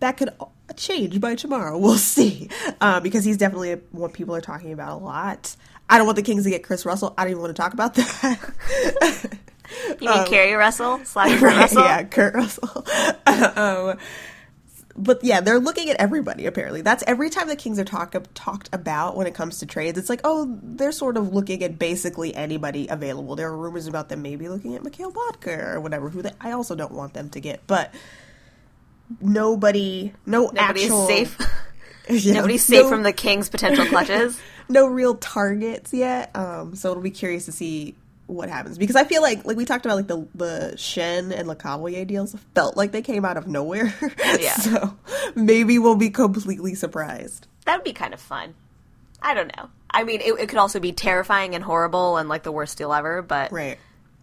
that 0.00 0.16
could 0.16 0.30
change 0.76 1.20
by 1.20 1.34
tomorrow. 1.34 1.76
We'll 1.88 1.96
see, 1.96 2.48
uh, 2.80 3.00
because 3.00 3.24
he's 3.24 3.36
definitely 3.36 3.74
what 3.92 4.12
people 4.12 4.34
are 4.34 4.40
talking 4.40 4.72
about 4.72 5.00
a 5.00 5.04
lot. 5.04 5.56
I 5.90 5.96
don't 5.96 6.06
want 6.06 6.16
the 6.16 6.22
Kings 6.22 6.44
to 6.44 6.50
get 6.50 6.62
Kris 6.62 6.84
Russell. 6.84 7.14
I 7.16 7.24
don't 7.24 7.30
even 7.32 7.42
want 7.42 7.56
to 7.56 7.60
talk 7.62 7.72
about 7.72 7.94
that. 7.94 9.38
You 10.00 10.08
mean 10.08 10.24
Carrie 10.26 10.54
Russell 10.54 11.00
slash 11.04 11.38
Right, 11.42 11.56
Russell? 11.58 11.82
Yeah, 11.82 12.02
Kurt 12.04 12.34
Russell. 12.34 12.86
um, 13.26 13.98
but 14.98 15.22
yeah, 15.22 15.40
they're 15.40 15.60
looking 15.60 15.88
at 15.90 15.96
everybody. 15.96 16.46
Apparently, 16.46 16.82
that's 16.82 17.04
every 17.06 17.30
time 17.30 17.48
the 17.48 17.56
Kings 17.56 17.78
are 17.78 17.84
talk 17.84 18.14
talked 18.34 18.68
about 18.72 19.16
when 19.16 19.26
it 19.26 19.34
comes 19.34 19.58
to 19.58 19.66
trades. 19.66 19.98
It's 19.98 20.08
like, 20.08 20.20
oh, 20.24 20.58
they're 20.62 20.92
sort 20.92 21.16
of 21.16 21.32
looking 21.32 21.62
at 21.62 21.78
basically 21.78 22.34
anybody 22.34 22.88
available. 22.88 23.36
There 23.36 23.48
are 23.48 23.56
rumors 23.56 23.86
about 23.86 24.08
them 24.08 24.22
maybe 24.22 24.48
looking 24.48 24.74
at 24.74 24.82
Mikkel 24.82 25.12
Boedker 25.12 25.74
or 25.74 25.80
whatever. 25.80 26.08
Who 26.08 26.22
they, 26.22 26.32
I 26.40 26.52
also 26.52 26.74
don't 26.74 26.92
want 26.92 27.14
them 27.14 27.30
to 27.30 27.40
get, 27.40 27.66
but 27.66 27.94
nobody, 29.20 30.12
no 30.26 30.50
Nobody's 30.52 30.84
actual, 30.84 31.06
safe. 31.06 31.38
know, 32.08 32.32
Nobody's 32.32 32.64
safe 32.64 32.84
no- 32.84 32.88
from 32.88 33.02
the 33.02 33.12
Kings' 33.12 33.48
potential 33.48 33.86
clutches. 33.86 34.38
no 34.68 34.86
real 34.86 35.14
targets 35.14 35.92
yet. 35.92 36.34
Um, 36.36 36.74
so 36.74 36.90
it'll 36.90 37.02
be 37.02 37.10
curious 37.10 37.44
to 37.46 37.52
see 37.52 37.94
what 38.28 38.48
happens 38.48 38.78
because 38.78 38.94
I 38.94 39.02
feel 39.04 39.20
like 39.22 39.44
like 39.44 39.56
we 39.56 39.64
talked 39.64 39.84
about 39.84 39.96
like 39.96 40.06
the 40.06 40.28
the 40.34 40.72
Schenn 40.76 41.32
and 41.36 41.48
Lecavalier 41.48 42.06
deals 42.06 42.36
felt 42.54 42.76
like 42.76 42.92
they 42.92 43.02
came 43.02 43.24
out 43.24 43.36
of 43.36 43.46
nowhere. 43.48 43.92
Yeah. 44.38 44.54
so 44.54 44.96
maybe 45.34 45.78
we'll 45.80 45.96
be 45.96 46.10
completely 46.10 46.74
surprised. 46.76 47.46
That'd 47.64 47.84
be 47.84 47.92
kind 47.92 48.14
of 48.14 48.20
fun. 48.20 48.54
I 49.20 49.34
don't 49.34 49.50
know. 49.56 49.68
I 49.90 50.04
mean, 50.04 50.20
it, 50.20 50.32
it 50.38 50.48
could 50.48 50.58
also 50.58 50.78
be 50.78 50.92
terrifying 50.92 51.54
and 51.54 51.64
horrible 51.64 52.18
and 52.18 52.28
like 52.28 52.42
the 52.44 52.52
worst 52.52 52.78
deal 52.78 52.92
ever, 52.92 53.20
but 53.22 53.50
Right. 53.50 53.78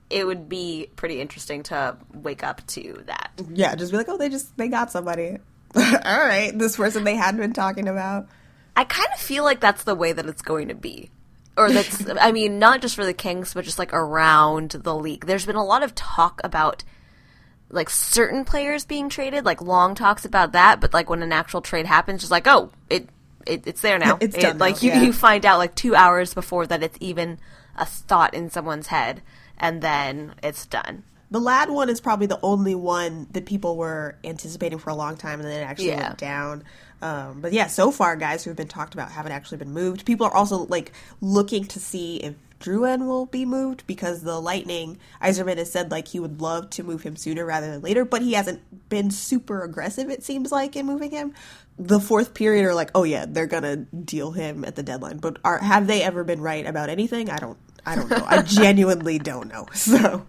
it 0.10 0.26
would 0.26 0.48
be 0.48 0.90
pretty 0.96 1.20
interesting 1.20 1.64
to 1.64 1.98
wake 2.14 2.44
up 2.44 2.66
to 2.68 3.04
that. 3.08 3.32
Yeah, 3.54 3.76
just 3.76 3.92
be 3.92 3.98
like, 3.98 4.08
oh, 4.08 4.18
they 4.18 4.30
just 4.30 4.56
they 4.58 4.68
got 4.68 4.92
somebody. 4.92 5.38
All 5.76 5.84
right, 6.20 6.52
this 6.58 6.78
person 6.78 7.04
they 7.04 7.16
hadn't 7.16 7.42
been 7.42 7.54
talking 7.54 7.88
about. 7.88 8.28
I 8.78 8.84
kind 8.84 9.08
of 9.14 9.20
feel 9.20 9.44
like 9.44 9.60
that's 9.60 9.84
the 9.84 9.96
way 9.96 10.12
that 10.14 10.26
it's 10.28 10.42
going 10.44 10.68
to 10.70 10.76
be. 10.76 11.10
Or 11.58 11.72
that's, 11.72 12.04
I 12.20 12.32
mean, 12.32 12.60
not 12.60 12.82
just 12.82 12.96
for 12.96 13.06
the 13.06 13.14
Kings, 13.14 13.54
but 13.54 13.64
just 13.66 13.80
like 13.80 13.94
around 13.94 14.72
the 14.72 14.96
league. 14.96 15.26
There's 15.26 15.46
been 15.46 15.56
a 15.56 15.64
lot 15.64 15.84
of 15.84 15.96
talk 15.96 16.42
about 16.44 16.84
like 17.70 17.90
certain 17.90 18.44
players 18.46 18.86
being 18.86 19.10
traded, 19.10 19.46
like 19.46 19.62
long 19.62 19.96
talks 19.96 20.26
about 20.26 20.52
that, 20.52 20.80
but 20.82 20.94
like 20.94 21.10
when 21.10 21.24
an 21.24 21.32
actual 21.32 21.62
trade 21.62 21.86
happens, 21.86 22.22
just 22.22 22.32
like, 22.32 22.48
oh, 22.48 22.72
it, 22.90 23.08
it 23.48 23.64
it's 23.66 23.82
there 23.82 23.98
now. 23.98 24.18
It's 24.22 24.36
It- 24.36 24.42
done 24.42 24.58
now, 24.58 24.66
like 24.66 24.84
you, 24.84 24.90
yeah. 24.92 25.02
you 25.02 25.14
find 25.14 25.46
out 25.46 25.58
like 25.58 25.76
two 25.76 25.96
hours 25.96 26.34
before 26.34 26.68
that 26.68 26.84
it's 26.84 26.98
even 27.00 27.40
a 27.78 27.86
thought 27.86 28.34
in 28.34 28.50
someone's 28.50 28.88
head, 28.88 29.22
and 29.58 29.82
then 29.82 30.36
it's 30.44 30.66
done. 30.66 31.04
The 31.36 31.42
Ladd 31.42 31.70
one 31.70 31.90
is 31.90 32.00
probably 32.00 32.28
the 32.28 32.40
only 32.42 32.76
one 32.76 33.28
that 33.32 33.46
people 33.46 33.76
were 33.76 34.16
anticipating 34.24 34.80
for 34.80 34.90
a 34.90 34.96
long 34.96 35.18
time, 35.18 35.42
and 35.42 35.50
then 35.50 35.60
it 35.60 35.66
actually 35.66 35.90
Yeah. 35.90 36.04
went 36.08 36.18
down. 36.18 36.64
Um, 37.02 37.42
but 37.42 37.52
yeah, 37.52 37.68
so 37.68 37.92
far, 37.92 38.16
guys 38.16 38.46
who 38.46 38.52
have 38.52 38.56
been 38.56 38.70
talked 38.70 38.94
about 38.94 39.12
haven't 39.12 39.34
actually 39.34 39.58
been 39.58 39.74
moved. 39.74 40.06
People 40.06 40.28
are 40.28 40.34
also 40.34 40.60
like 40.68 40.94
looking 41.20 41.66
to 41.66 41.78
see 41.78 42.16
if 42.24 42.36
Drouin 42.62 43.06
will 43.06 43.26
be 43.26 43.44
moved 43.44 43.86
because 43.86 44.22
the 44.22 44.40
Lightning, 44.42 44.98
Yzerman 45.22 45.58
has 45.58 45.70
said 45.70 45.92
like 45.92 46.08
he 46.08 46.22
would 46.22 46.40
love 46.40 46.70
to 46.70 46.84
move 46.84 47.04
him 47.04 47.18
sooner 47.18 47.44
rather 47.44 47.70
than 47.70 47.82
later, 47.82 48.06
but 48.06 48.22
he 48.22 48.32
hasn't 48.32 48.62
been 48.88 49.12
super 49.12 49.62
aggressive. 49.62 50.10
It 50.10 50.24
seems 50.24 50.54
like 50.54 50.78
in 50.78 50.86
moving 50.86 51.12
him. 51.12 51.34
The 51.78 52.00
fourth 52.00 52.34
period 52.34 52.64
are 52.64 52.74
like, 52.74 52.92
oh 52.96 53.04
yeah, 53.04 53.26
they're 53.28 53.46
gonna 53.46 53.76
deal 53.76 54.32
him 54.32 54.64
at 54.64 54.78
the 54.78 54.84
deadline. 54.84 55.18
But 55.18 55.40
are 55.44 55.58
have 55.58 55.86
they 55.88 56.02
ever 56.02 56.24
been 56.24 56.40
right 56.40 56.66
about 56.66 56.88
anything? 56.88 57.30
I 57.30 57.40
don't. 57.40 57.58
I 57.86 57.96
don't 57.98 58.10
know. 58.10 58.24
I 58.26 58.42
genuinely 58.44 59.20
don't 59.20 59.50
know. 59.50 59.68
So. 59.74 60.26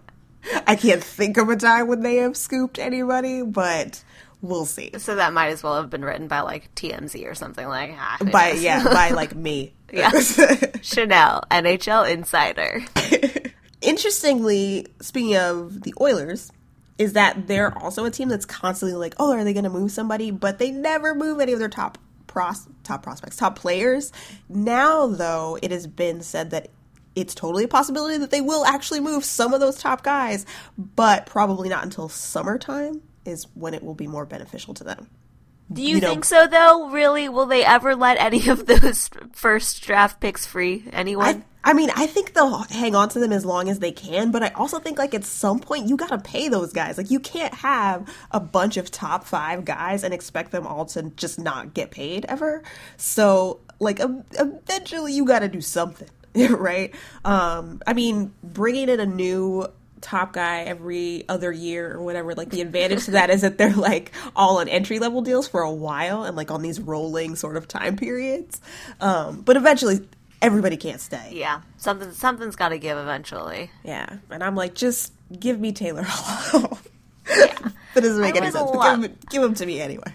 I 0.65 0.75
can't 0.75 1.03
think 1.03 1.37
of 1.37 1.49
a 1.49 1.55
time 1.55 1.87
when 1.87 2.01
they 2.01 2.17
have 2.17 2.37
scooped 2.37 2.79
anybody, 2.79 3.41
but 3.41 4.03
we'll 4.41 4.65
see. 4.65 4.91
So 4.97 5.15
that 5.15 5.33
might 5.33 5.49
as 5.49 5.63
well 5.63 5.75
have 5.77 5.89
been 5.89 6.03
written 6.05 6.27
by 6.27 6.41
like 6.41 6.73
TMZ 6.75 7.25
or 7.29 7.35
something 7.35 7.67
like 7.67 7.91
ah, 7.97 8.17
By 8.31 8.51
knows? 8.51 8.63
yeah, 8.63 8.83
by 8.83 9.09
like 9.09 9.35
me. 9.35 9.73
Yeah. 9.93 10.11
Chanel, 10.81 11.43
NHL 11.49 12.11
insider. 12.11 12.81
Interestingly, 13.81 14.87
speaking 14.99 15.37
of 15.37 15.81
the 15.83 15.93
Oilers, 16.01 16.51
is 16.97 17.13
that 17.13 17.47
they're 17.47 17.77
also 17.77 18.03
a 18.03 18.11
team 18.11 18.27
that's 18.27 18.45
constantly 18.45 18.97
like, 18.97 19.15
oh, 19.17 19.31
are 19.31 19.45
they 19.45 19.53
going 19.53 19.63
to 19.63 19.69
move 19.69 19.91
somebody? 19.91 20.29
But 20.29 20.59
they 20.59 20.71
never 20.71 21.15
move 21.15 21.39
any 21.39 21.53
of 21.53 21.59
their 21.59 21.69
top 21.69 21.97
pros 22.27 22.67
top 22.83 23.01
prospects, 23.03 23.37
top 23.37 23.57
players. 23.57 24.11
Now, 24.49 25.07
though, 25.07 25.57
it 25.61 25.71
has 25.71 25.87
been 25.87 26.21
said 26.21 26.49
that 26.51 26.69
it's 27.17 27.33
totally 27.33 27.63
a 27.63 27.67
possibility 27.67 28.17
that 28.19 28.29
they 28.29 28.41
will 28.41 28.63
actually 28.63 28.99
move 28.99 29.25
some 29.25 29.53
of 29.53 29.59
those 29.59 29.77
top 29.77 30.03
guys, 30.03 30.45
but 30.77 31.25
probably 31.25 31.67
not 31.67 31.83
until 31.83 32.07
summertime 32.09 33.01
is 33.25 33.47
when 33.55 33.73
it 33.73 33.83
will 33.83 33.95
be 33.95 34.07
more 34.07 34.25
beneficial 34.25 34.73
to 34.75 34.83
them. 34.83 35.09
Do 35.73 35.81
you, 35.81 35.95
you 35.95 36.01
know- 36.01 36.09
think 36.09 36.25
so 36.25 36.47
though? 36.47 36.89
Really? 36.91 37.27
Will 37.27 37.47
they 37.47 37.65
ever 37.65 37.95
let 37.95 38.17
any 38.19 38.47
of 38.47 38.67
those 38.67 39.09
first 39.33 39.83
draft 39.83 40.21
picks 40.21 40.45
free? 40.45 40.85
Anyone? 40.93 41.43
I, 41.63 41.71
I 41.71 41.73
mean, 41.73 41.89
I 41.95 42.07
think 42.07 42.33
they'll 42.33 42.59
hang 42.69 42.95
on 42.95 43.09
to 43.09 43.19
them 43.19 43.33
as 43.33 43.43
long 43.43 43.67
as 43.67 43.79
they 43.79 43.91
can, 43.91 44.31
but 44.31 44.43
I 44.43 44.49
also 44.49 44.79
think 44.79 44.97
like 44.97 45.13
at 45.13 45.25
some 45.25 45.59
point 45.59 45.89
you 45.89 45.97
got 45.97 46.09
to 46.09 46.19
pay 46.19 46.47
those 46.47 46.71
guys. 46.71 46.97
Like 46.97 47.11
you 47.11 47.19
can't 47.19 47.53
have 47.55 48.07
a 48.31 48.39
bunch 48.39 48.77
of 48.77 48.91
top 48.91 49.25
5 49.25 49.65
guys 49.65 50.03
and 50.03 50.13
expect 50.13 50.51
them 50.51 50.65
all 50.65 50.85
to 50.85 51.11
just 51.17 51.39
not 51.39 51.73
get 51.73 51.91
paid 51.91 52.25
ever. 52.29 52.63
So, 52.95 53.59
like 53.79 53.99
um, 53.99 54.23
eventually 54.39 55.11
you 55.13 55.25
got 55.25 55.39
to 55.39 55.49
do 55.49 55.59
something, 55.59 56.07
right? 56.51 56.93
Um 57.25 57.81
I 57.87 57.93
mean, 57.93 58.33
bringing 58.43 58.89
in 58.89 58.99
a 58.99 59.05
new 59.05 59.67
top 59.99 60.31
guy 60.31 60.61
every 60.61 61.25
other 61.27 61.51
year 61.51 61.91
or 61.91 62.03
whatever 62.03 62.35
like 62.35 62.49
the 62.51 62.61
advantage 62.61 63.05
to 63.05 63.11
that 63.11 63.31
is 63.31 63.41
that 63.41 63.57
they're 63.57 63.73
like 63.73 64.11
all 64.35 64.59
on 64.59 64.67
entry 64.69 64.99
level 64.99 65.21
deals 65.23 65.47
for 65.47 65.61
a 65.61 65.71
while 65.71 66.23
and 66.23 66.37
like 66.37 66.51
on 66.51 66.61
these 66.61 66.79
rolling 66.79 67.35
sort 67.35 67.57
of 67.57 67.67
time 67.67 67.95
periods. 67.95 68.61
Um 69.01 69.41
but 69.41 69.57
eventually 69.57 70.07
everybody 70.39 70.77
can't 70.77 71.01
stay. 71.01 71.31
Yeah, 71.33 71.61
something 71.77 72.11
something's 72.11 72.55
got 72.55 72.69
to 72.69 72.77
give 72.77 72.95
eventually. 72.97 73.71
yeah. 73.83 74.17
And 74.29 74.43
i'm 74.43 74.55
like 74.55 74.75
just 74.75 75.13
give 75.39 75.59
me 75.59 75.71
taylor 75.71 76.03
hall. 76.07 76.77
That 77.25 77.73
doesn't 78.03 78.21
make 78.21 78.35
I 78.35 78.37
any 78.37 78.51
sense 78.51 78.69
love- 78.71 79.01
give 79.01 79.09
him, 79.11 79.17
give 79.31 79.43
him 79.43 79.53
to 79.55 79.65
me 79.65 79.81
anyway 79.81 80.13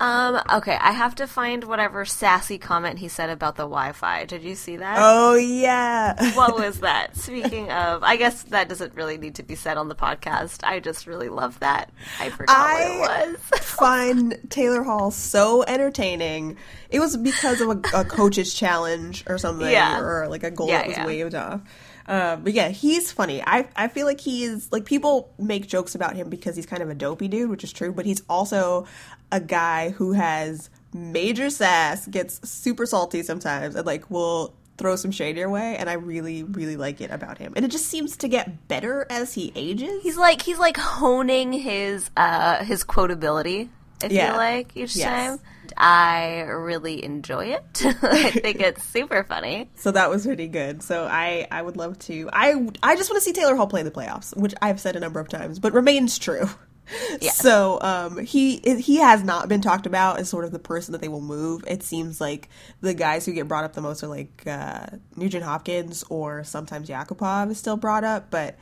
Um. 0.00 0.40
Okay, 0.52 0.76
I 0.80 0.92
have 0.92 1.16
to 1.16 1.26
find 1.26 1.64
whatever 1.64 2.04
sassy 2.04 2.56
comment 2.56 3.00
he 3.00 3.08
said 3.08 3.30
about 3.30 3.56
the 3.56 3.64
Wi-Fi. 3.64 4.26
Did 4.26 4.42
you 4.44 4.54
see 4.54 4.76
that? 4.76 4.96
oh 5.00 5.34
yeah 5.34 6.14
What 6.36 6.54
was 6.56 6.80
that? 6.80 7.16
Speaking 7.16 7.70
of, 7.72 8.04
I 8.04 8.14
guess 8.16 8.44
that 8.44 8.68
doesn't 8.68 8.94
really 8.94 9.18
need 9.18 9.34
to 9.36 9.42
be 9.42 9.56
said 9.56 9.76
on 9.76 9.88
the 9.88 9.96
podcast. 9.96 10.62
I 10.62 10.78
just 10.78 11.06
really 11.08 11.28
love 11.28 11.58
that. 11.60 11.90
I 12.20 12.30
forgot 12.30 12.56
I 12.56 12.98
what 13.00 13.28
it 13.28 13.38
was. 13.50 13.60
find 13.60 14.38
Taylor 14.50 14.84
Hall 14.84 15.10
so 15.10 15.64
entertaining. 15.64 16.56
It 16.90 17.00
was 17.00 17.16
because 17.16 17.60
of 17.60 17.68
a, 17.70 17.80
a 18.00 18.04
coach's 18.04 18.54
challenge 18.54 19.24
or 19.26 19.36
something, 19.36 19.68
Yeah. 19.68 19.98
or 20.00 20.28
like 20.28 20.44
a 20.44 20.50
goal 20.50 20.68
Yeah, 20.68 20.78
that 20.78 20.86
was 20.88 20.96
yeah. 20.96 21.06
waved 21.06 21.34
off. 21.34 21.60
Uh, 22.08 22.36
but 22.36 22.54
yeah, 22.54 22.70
he's 22.70 23.12
funny. 23.12 23.42
I 23.46 23.68
I 23.76 23.88
feel 23.88 24.06
like 24.06 24.20
he 24.20 24.44
is 24.44 24.72
like 24.72 24.86
people 24.86 25.30
make 25.38 25.66
jokes 25.68 25.94
about 25.94 26.16
him 26.16 26.30
because 26.30 26.56
he's 26.56 26.64
kind 26.64 26.82
of 26.82 26.88
a 26.88 26.94
dopey 26.94 27.28
dude, 27.28 27.50
which 27.50 27.62
is 27.62 27.72
true. 27.72 27.92
But 27.92 28.06
he's 28.06 28.22
also 28.30 28.86
a 29.30 29.40
guy 29.40 29.90
who 29.90 30.12
has 30.12 30.70
major 30.94 31.50
sass, 31.50 32.06
gets 32.06 32.48
super 32.48 32.86
salty 32.86 33.22
sometimes, 33.22 33.74
and 33.74 33.86
like 33.86 34.10
will 34.10 34.54
throw 34.78 34.96
some 34.96 35.10
shade 35.10 35.36
your 35.36 35.50
way. 35.50 35.76
And 35.76 35.90
I 35.90 35.94
really 35.94 36.44
really 36.44 36.78
like 36.78 37.02
it 37.02 37.10
about 37.10 37.36
him. 37.36 37.52
And 37.56 37.64
it 37.66 37.70
just 37.70 37.86
seems 37.86 38.16
to 38.18 38.28
get 38.28 38.68
better 38.68 39.06
as 39.10 39.34
he 39.34 39.52
ages. 39.54 40.02
He's 40.02 40.16
like 40.16 40.40
he's 40.40 40.58
like 40.58 40.78
honing 40.78 41.52
his 41.52 42.10
uh 42.16 42.64
his 42.64 42.84
quotability. 42.84 43.68
I 44.02 44.06
Yeah. 44.06 44.28
feel 44.28 44.36
like 44.36 44.76
each 44.76 44.96
Yes. 44.96 45.06
time. 45.38 45.40
I 45.76 46.40
really 46.40 47.04
enjoy 47.04 47.46
it. 47.46 47.82
I 48.02 48.30
think 48.30 48.60
it's 48.60 48.82
super 48.82 49.22
funny. 49.24 49.70
So 49.76 49.90
that 49.92 50.08
was 50.10 50.24
pretty 50.26 50.48
good. 50.48 50.82
So 50.82 51.04
I 51.04 51.46
I 51.50 51.62
would 51.62 51.76
love 51.76 51.98
to. 52.00 52.28
I 52.32 52.68
I 52.82 52.96
just 52.96 53.10
want 53.10 53.18
to 53.22 53.24
see 53.24 53.32
Taylor 53.32 53.54
Hall 53.54 53.66
play 53.66 53.80
in 53.80 53.86
the 53.86 53.92
playoffs, 53.92 54.36
which 54.36 54.54
I've 54.62 54.80
said 54.80 54.96
a 54.96 55.00
number 55.00 55.20
of 55.20 55.28
times, 55.28 55.58
but 55.58 55.72
remains 55.72 56.18
true. 56.18 56.48
Yeah. 57.20 57.30
So 57.32 57.78
um 57.80 58.18
he 58.18 58.58
he 58.58 58.96
has 58.96 59.24
not 59.24 59.48
been 59.48 59.60
talked 59.60 59.86
about 59.86 60.18
as 60.18 60.28
sort 60.28 60.44
of 60.44 60.52
the 60.52 60.58
person 60.58 60.92
that 60.92 61.00
they 61.00 61.08
will 61.08 61.20
move. 61.20 61.64
It 61.66 61.82
seems 61.82 62.20
like 62.20 62.48
the 62.80 62.94
guys 62.94 63.26
who 63.26 63.32
get 63.32 63.48
brought 63.48 63.64
up 63.64 63.72
the 63.72 63.80
most 63.80 64.02
are 64.04 64.08
like 64.08 64.44
uh 64.46 64.86
Nugent 65.16 65.44
Hopkins 65.44 66.04
or 66.08 66.44
sometimes 66.44 66.88
Yakupov 66.88 67.50
is 67.50 67.58
still 67.58 67.76
brought 67.76 68.04
up, 68.04 68.30
but 68.30 68.56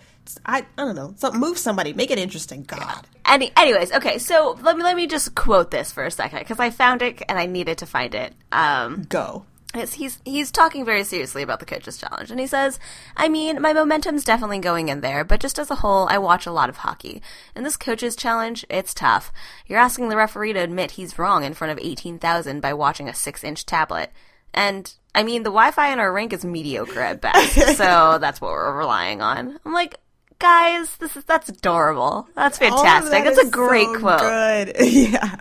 I 0.45 0.66
I 0.78 0.85
don't 0.85 0.97
know. 0.97 1.14
So 1.16 1.33
move 1.33 1.59
somebody, 1.59 1.92
make 1.92 2.11
it 2.11 2.18
interesting. 2.18 2.62
God. 2.62 3.06
Any, 3.26 3.52
anyways, 3.56 3.92
okay. 3.92 4.18
So 4.18 4.59
let 4.62 4.76
me 4.76 4.83
let 4.83 4.97
me 4.97 5.06
just 5.06 5.35
quote 5.35 5.71
this 5.71 5.92
for 5.92 6.04
a 6.04 6.11
second 6.11 6.40
because 6.40 6.61
I 6.61 6.71
found 6.71 7.02
it 7.02 7.23
and 7.28 7.38
I 7.38 7.47
needed 7.47 7.78
to 7.78 7.87
find 7.87 8.14
it. 8.14 8.35
Um, 8.52 9.04
Go. 9.09 9.45
It's, 9.76 9.95
he's 9.95 10.21
he's 10.25 10.50
talking 10.50 10.85
very 10.85 11.04
seriously 11.04 11.42
about 11.42 11.61
the 11.61 11.66
coaches 11.66 11.99
challenge 11.99 12.30
and 12.30 12.40
he 12.40 12.47
says 12.47 12.78
i 13.16 13.28
mean 13.28 13.61
my 13.61 13.73
momentum's 13.73 14.25
definitely 14.25 14.59
going 14.59 14.88
in 14.88 15.00
there 15.00 15.25
but 15.25 15.40
just 15.40 15.59
as 15.59 15.71
a 15.71 15.76
whole 15.76 16.09
i 16.09 16.18
watch 16.18 16.47
a 16.47 16.52
lot 16.52 16.68
of 16.68 16.78
hockey. 16.78 17.23
And 17.54 17.64
this 17.64 17.76
coaches 17.76 18.16
challenge 18.16 18.64
it's 18.68 18.95
tough. 18.95 19.33
You're 19.66 19.78
asking 19.78 20.09
the 20.09 20.16
referee 20.16 20.52
to 20.54 20.61
admit 20.61 20.92
he's 20.92 21.18
wrong 21.18 21.45
in 21.45 21.54
front 21.54 21.73
of 21.73 21.78
18000 21.85 22.61
by 22.61 22.73
watching 22.73 23.09
a 23.09 23.14
six 23.14 23.45
inch 23.45 23.66
tablet. 23.66 24.12
And 24.54 24.92
i 25.14 25.23
mean 25.23 25.42
the 25.42 25.50
wi-fi 25.50 25.92
in 25.92 25.99
our 25.99 26.12
rink 26.12 26.33
is 26.33 26.45
mediocre 26.45 27.00
at 27.00 27.21
best 27.21 27.54
so 27.76 28.18
that's 28.21 28.40
what 28.40 28.52
we're 28.52 28.76
relying 28.76 29.23
on. 29.23 29.59
I'm 29.64 29.73
like 29.73 29.97
guys 30.38 30.97
this 30.97 31.16
is 31.16 31.25
that's 31.25 31.49
adorable. 31.49 32.28
That's 32.35 32.59
fantastic 32.59 33.25
that 33.25 33.37
that's 33.37 33.49
a 33.49 33.50
great 33.50 33.87
so 33.87 33.99
quote. 34.00 34.21
Good. 34.21 34.76
Yeah. 34.80 35.40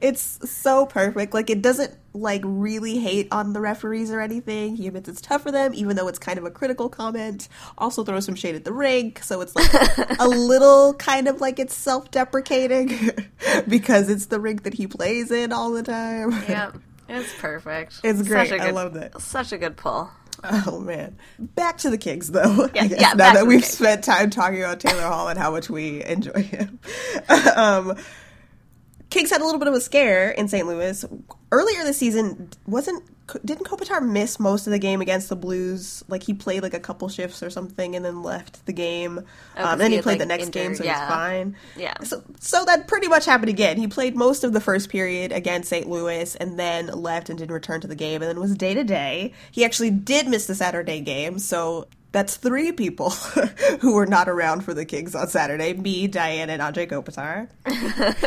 It's 0.00 0.38
so 0.50 0.86
perfect. 0.86 1.34
Like 1.34 1.50
it 1.50 1.62
doesn't 1.62 1.94
like 2.12 2.42
really 2.44 2.98
hate 2.98 3.28
on 3.32 3.52
the 3.52 3.60
referees 3.60 4.10
or 4.10 4.20
anything. 4.20 4.76
He 4.76 4.86
admits 4.86 5.08
it's 5.08 5.20
tough 5.20 5.42
for 5.42 5.50
them, 5.50 5.72
even 5.74 5.96
though 5.96 6.08
it's 6.08 6.18
kind 6.18 6.38
of 6.38 6.44
a 6.44 6.50
critical 6.50 6.88
comment. 6.88 7.48
Also 7.78 8.04
throws 8.04 8.24
some 8.24 8.34
shade 8.36 8.54
at 8.54 8.64
the 8.64 8.72
rink, 8.72 9.22
so 9.22 9.40
it's 9.40 9.54
like 9.56 9.70
a 10.20 10.28
little 10.28 10.94
kind 10.94 11.26
of 11.28 11.40
like 11.40 11.58
it's 11.58 11.74
self-deprecating 11.76 13.10
because 13.68 14.08
it's 14.08 14.26
the 14.26 14.40
rink 14.40 14.62
that 14.64 14.74
he 14.74 14.86
plays 14.86 15.30
in 15.30 15.52
all 15.52 15.72
the 15.72 15.82
time. 15.82 16.30
yeah 16.48 16.70
it's 17.08 17.34
perfect 17.38 18.00
It's 18.02 18.22
great. 18.26 18.50
A 18.50 18.54
I 18.54 18.66
good- 18.66 18.74
love 18.74 18.94
that. 18.94 19.20
such 19.20 19.52
a 19.52 19.58
good 19.58 19.76
pull 19.76 20.10
Oh 20.42 20.78
man. 20.78 21.16
Back 21.38 21.78
to 21.78 21.90
the 21.90 21.96
Kings 21.96 22.30
though. 22.30 22.68
Yeah, 22.74 22.84
yeah, 22.84 23.12
now 23.14 23.32
that 23.32 23.46
we've 23.46 23.60
Kings. 23.62 23.72
spent 23.72 24.04
time 24.04 24.28
talking 24.30 24.58
about 24.62 24.78
Taylor 24.80 25.02
Hall 25.02 25.28
and 25.28 25.38
how 25.38 25.50
much 25.50 25.70
we 25.70 26.04
enjoy 26.04 26.42
him. 26.42 26.80
um 27.56 27.96
Kings 29.14 29.30
had 29.30 29.40
a 29.40 29.44
little 29.44 29.60
bit 29.60 29.68
of 29.68 29.74
a 29.74 29.80
scare 29.80 30.32
in 30.32 30.48
St. 30.48 30.66
Louis. 30.66 31.04
Earlier 31.52 31.84
this 31.84 31.98
season, 31.98 32.50
wasn't 32.66 33.04
didn't 33.44 33.64
Kopitar 33.64 34.04
miss 34.04 34.40
most 34.40 34.66
of 34.66 34.72
the 34.72 34.78
game 34.80 35.00
against 35.00 35.28
the 35.28 35.36
Blues? 35.36 36.02
Like 36.08 36.24
he 36.24 36.34
played 36.34 36.64
like 36.64 36.74
a 36.74 36.80
couple 36.80 37.08
shifts 37.08 37.40
or 37.40 37.48
something 37.48 37.94
and 37.94 38.04
then 38.04 38.24
left 38.24 38.66
the 38.66 38.72
game. 38.72 39.24
Oh, 39.56 39.64
um, 39.64 39.78
then 39.78 39.92
he 39.92 39.98
he, 39.98 40.02
played 40.02 40.14
like, 40.14 40.18
the 40.18 40.26
next 40.26 40.48
game, 40.48 40.74
so 40.74 40.82
yeah. 40.82 41.06
he's 41.06 41.14
fine. 41.14 41.56
Yeah. 41.76 41.94
So, 42.02 42.24
so 42.40 42.64
that 42.64 42.88
pretty 42.88 43.06
much 43.06 43.24
happened 43.24 43.50
again. 43.50 43.76
He 43.76 43.86
played 43.86 44.16
most 44.16 44.42
of 44.42 44.52
the 44.52 44.60
first 44.60 44.88
period 44.88 45.30
against 45.30 45.70
St. 45.70 45.88
Louis 45.88 46.34
and 46.34 46.58
then 46.58 46.88
left 46.88 47.30
and 47.30 47.38
didn't 47.38 47.54
return 47.54 47.80
to 47.82 47.86
the 47.86 47.94
game 47.94 48.20
and 48.20 48.28
then 48.28 48.40
was 48.40 48.56
day 48.56 48.74
to 48.74 48.82
day. 48.82 49.32
He 49.52 49.64
actually 49.64 49.92
did 49.92 50.26
miss 50.26 50.46
the 50.46 50.56
Saturday 50.56 51.00
game, 51.00 51.38
so 51.38 51.86
that's 52.14 52.36
three 52.36 52.70
people 52.70 53.10
who 53.80 53.94
were 53.94 54.06
not 54.06 54.28
around 54.28 54.60
for 54.60 54.72
the 54.72 54.84
Kings 54.84 55.16
on 55.16 55.26
Saturday. 55.26 55.74
Me, 55.74 56.06
Diane, 56.06 56.48
and 56.48 56.62
Anze 56.62 56.88
Kopitar. 56.88 57.48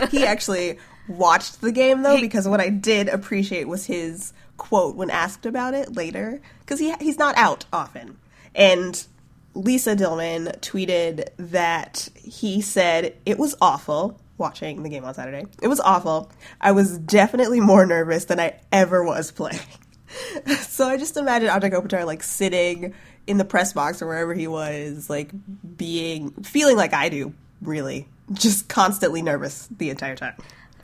he 0.11 0.25
actually 0.25 0.77
watched 1.07 1.61
the 1.61 1.71
game 1.71 2.03
though 2.03 2.19
because 2.19 2.49
what 2.49 2.59
I 2.59 2.67
did 2.67 3.07
appreciate 3.07 3.65
was 3.65 3.85
his 3.85 4.33
quote 4.57 4.97
when 4.97 5.09
asked 5.09 5.45
about 5.45 5.73
it 5.73 5.95
later 5.95 6.41
because 6.59 6.79
he 6.81 6.93
he's 6.99 7.17
not 7.17 7.37
out 7.37 7.63
often 7.71 8.17
and 8.53 9.07
Lisa 9.53 9.95
Dillman 9.95 10.59
tweeted 10.59 11.29
that 11.37 12.09
he 12.21 12.59
said 12.59 13.15
it 13.25 13.39
was 13.39 13.55
awful 13.61 14.19
watching 14.37 14.83
the 14.83 14.89
game 14.89 15.05
on 15.05 15.13
Saturday. 15.13 15.45
It 15.61 15.69
was 15.69 15.79
awful. 15.79 16.29
I 16.59 16.73
was 16.73 16.97
definitely 16.97 17.61
more 17.61 17.85
nervous 17.85 18.25
than 18.25 18.39
I 18.39 18.59
ever 18.73 19.01
was 19.01 19.31
playing. 19.31 19.61
so 20.59 20.89
I 20.89 20.97
just 20.97 21.15
imagine 21.15 21.47
Anze 21.47 21.71
Kopitar 21.71 22.05
like 22.05 22.21
sitting 22.21 22.93
in 23.27 23.37
the 23.37 23.45
press 23.45 23.73
box 23.73 24.01
or 24.01 24.07
wherever 24.07 24.33
he 24.33 24.47
was, 24.47 25.09
like 25.09 25.29
being 25.77 26.31
feeling 26.43 26.77
like 26.77 26.93
I 26.93 27.09
do, 27.09 27.33
really, 27.61 28.07
just 28.33 28.67
constantly 28.67 29.21
nervous 29.21 29.67
the 29.77 29.89
entire 29.89 30.15
time. 30.15 30.35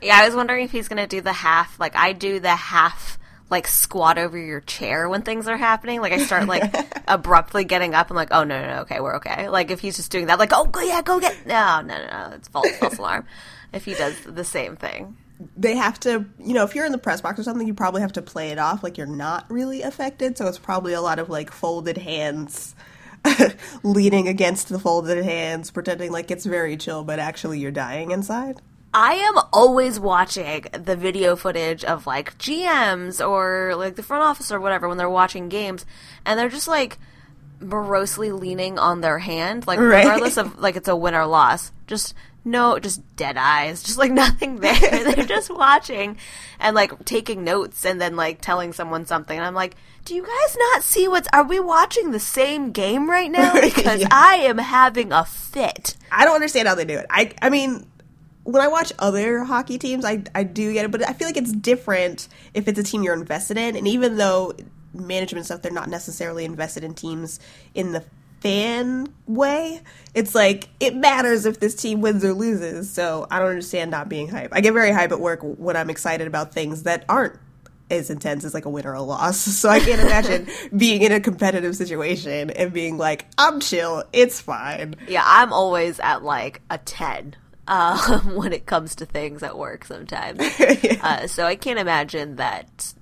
Yeah, 0.02 0.18
I 0.18 0.26
was 0.26 0.36
wondering 0.36 0.66
if 0.66 0.72
he's 0.72 0.90
gonna 0.90 1.08
do 1.08 1.22
the 1.22 1.34
half, 1.34 1.80
like 1.80 1.96
I 1.96 2.12
do 2.12 2.40
the 2.42 2.56
half, 2.56 3.18
like 3.50 3.68
squat 3.68 4.18
over 4.18 4.38
your 4.38 4.60
chair 4.60 5.08
when 5.08 5.22
things 5.22 5.48
are 5.48 5.58
happening. 5.58 6.02
Like 6.02 6.12
I 6.12 6.18
start 6.18 6.48
like 6.48 6.74
abruptly 7.08 7.64
getting 7.64 7.96
up. 7.96 8.10
I'm 8.10 8.16
like, 8.18 8.30
oh 8.32 8.44
no, 8.44 8.62
no, 8.62 8.68
no, 8.68 8.82
okay, 8.82 9.00
we're 9.00 9.16
okay. 9.16 9.48
Like 9.48 9.72
if 9.72 9.80
he's 9.80 9.96
just 9.96 10.12
doing 10.12 10.28
that, 10.28 10.40
like 10.40 10.52
oh 10.54 10.66
go, 10.66 10.82
yeah, 10.82 11.02
go 11.02 11.20
get. 11.20 11.48
No, 11.48 11.82
no, 11.82 11.98
no, 11.98 12.06
no, 12.06 12.36
it's 12.36 12.50
false, 12.50 12.70
false 12.78 12.98
alarm. 12.98 13.26
If 13.74 13.86
he 13.86 13.96
does 13.96 14.16
the 14.24 14.44
same 14.44 14.76
thing, 14.76 15.18
they 15.58 15.76
have 15.76 16.00
to, 16.02 16.26
you 16.40 16.54
know, 16.54 16.64
if 16.64 16.76
you're 16.76 16.86
in 16.86 16.92
the 16.92 16.98
press 16.98 17.22
box 17.22 17.40
or 17.40 17.44
something, 17.44 17.68
you 17.68 17.74
probably 17.74 18.02
have 18.02 18.14
to 18.14 18.22
play 18.22 18.50
it 18.52 18.60
off 18.60 18.84
like 18.84 18.98
you're 18.98 19.08
not 19.08 19.50
really 19.50 19.82
affected. 19.82 20.38
So 20.38 20.48
it's 20.48 20.58
probably 20.60 20.94
a 20.94 21.02
lot 21.02 21.20
of 21.20 21.30
like 21.30 21.52
folded 21.52 21.98
hands, 21.98 22.76
leaning 23.84 24.28
against 24.28 24.70
the 24.70 24.80
folded 24.80 25.24
hands, 25.24 25.72
pretending 25.72 26.12
like 26.12 26.32
it's 26.32 26.46
very 26.46 26.78
chill, 26.78 27.04
but 27.04 27.20
actually 27.20 27.60
you're 27.60 27.72
dying 27.72 28.12
inside. 28.12 28.62
I 28.96 29.14
am 29.16 29.40
always 29.52 30.00
watching 30.00 30.66
the 30.72 30.96
video 30.96 31.36
footage 31.36 31.84
of 31.84 32.06
like 32.06 32.38
GMs 32.38 33.28
or 33.28 33.74
like 33.76 33.96
the 33.96 34.04
front 34.04 34.24
office 34.24 34.52
or 34.52 34.60
whatever 34.60 34.88
when 34.88 34.98
they're 35.00 35.10
watching 35.10 35.50
games, 35.50 35.86
and 36.26 36.38
they're 36.40 36.50
just 36.50 36.68
like 36.68 37.00
morosely 37.60 38.32
leaning 38.32 38.78
on 38.78 39.02
their 39.02 39.20
hand, 39.20 39.66
like 39.66 39.80
Right. 39.80 40.04
regardless 40.04 40.38
of 40.38 40.60
like 40.60 40.76
it's 40.76 40.88
a 40.88 40.96
win 40.96 41.16
or 41.16 41.26
loss. 41.26 41.72
Just 41.88 42.14
no, 42.46 42.78
just 42.80 43.02
dead 43.16 43.38
eyes, 43.38 43.82
just 43.84 43.98
like 43.98 44.12
nothing 44.24 44.58
there. 44.58 44.74
they're 45.14 45.26
just 45.26 45.50
watching 45.50 46.18
and 46.60 46.76
like 46.76 47.06
taking 47.06 47.44
notes 47.44 47.86
and 47.86 48.00
then 48.02 48.16
like 48.16 48.42
telling 48.42 48.74
someone 48.74 49.06
something. 49.06 49.38
And 49.38 49.46
I'm 49.46 49.54
like, 49.56 49.76
do 50.06 50.14
you 50.16 50.24
guys 50.24 50.58
not 50.58 50.84
see 50.84 51.08
what's? 51.08 51.28
Are 51.34 51.44
we 51.44 51.60
watching 51.60 52.12
the 52.12 52.20
same 52.20 52.72
game 52.72 53.10
right 53.10 53.32
now? 53.32 53.54
Because 53.62 54.02
Yeah. 54.02 54.08
I 54.12 54.36
am 54.36 54.58
having 54.58 55.12
a 55.14 55.24
fit. 55.26 55.96
I 56.12 56.26
don't 56.26 56.36
understand 56.36 56.68
how 56.68 56.76
they 56.76 56.86
do 56.86 56.98
it. 56.98 57.06
I 57.10 57.32
I 57.42 57.50
mean, 57.50 57.88
when 58.44 58.62
I 58.62 58.68
watch 58.68 58.92
other 59.00 59.46
hockey 59.46 59.78
teams, 59.78 60.04
I 60.04 60.24
I 60.36 60.44
do 60.44 60.74
get 60.74 60.86
it, 60.86 60.92
but 60.92 61.08
I 61.08 61.14
feel 61.14 61.28
like 61.30 61.38
it's 61.38 61.54
different 61.54 62.28
if 62.54 62.68
it's 62.68 62.78
a 62.78 62.84
team 62.84 63.04
you're 63.04 63.14
invested 63.14 63.58
in, 63.58 63.78
and 63.78 63.88
even 63.88 64.18
though 64.18 64.54
management 64.94 65.46
stuff, 65.46 65.62
they're 65.62 65.72
not 65.72 65.90
necessarily 65.90 66.44
invested 66.46 66.84
in 66.84 66.94
teams 66.94 67.40
in 67.74 67.94
the 67.94 68.04
fan 68.44 69.08
way. 69.26 69.82
It's 70.14 70.36
like 70.36 70.68
it 70.80 70.96
matters 70.96 71.46
if 71.46 71.60
this 71.60 71.74
team 71.76 72.02
wins 72.02 72.24
or 72.24 72.34
loses. 72.34 72.92
So 72.92 73.26
I 73.32 73.40
don't 73.40 73.50
understand 73.50 73.90
not 73.90 74.10
being 74.10 74.28
hype. 74.28 74.50
I 74.52 74.62
get 74.62 74.74
very 74.74 74.92
hype 74.92 75.12
at 75.12 75.20
work 75.20 75.40
when 75.42 75.76
I'm 75.78 75.90
excited 75.90 76.28
about 76.28 76.54
things 76.54 76.84
that 76.84 77.06
aren't 77.10 77.40
as 77.90 78.10
intense 78.10 78.44
as 78.44 78.54
like 78.54 78.66
a 78.66 78.70
win 78.70 78.86
or 78.86 78.94
a 78.94 79.02
loss. 79.02 79.38
So 79.64 79.70
I 79.70 79.80
can't 79.80 80.02
imagine 80.02 80.48
being 80.78 81.02
in 81.02 81.12
a 81.12 81.20
competitive 81.20 81.76
situation 81.76 82.50
and 82.52 82.74
being 82.74 82.98
like, 82.98 83.26
I'm 83.38 83.60
chill, 83.60 84.04
it's 84.14 84.42
fine. 84.42 84.96
Yeah, 85.08 85.24
I'm 85.26 85.54
always 85.54 86.00
at 86.02 86.22
like 86.24 86.62
a 86.70 86.78
10 86.80 87.36
uh, 87.68 88.20
when 88.36 88.52
it 88.52 88.66
comes 88.66 88.96
to 88.96 89.06
things 89.06 89.42
at 89.42 89.58
work 89.58 89.86
sometimes. 89.86 90.42
uh, 91.02 91.28
so 91.28 91.46
I 91.46 91.56
can't 91.56 91.80
imagine 91.80 92.36
that 92.36 92.94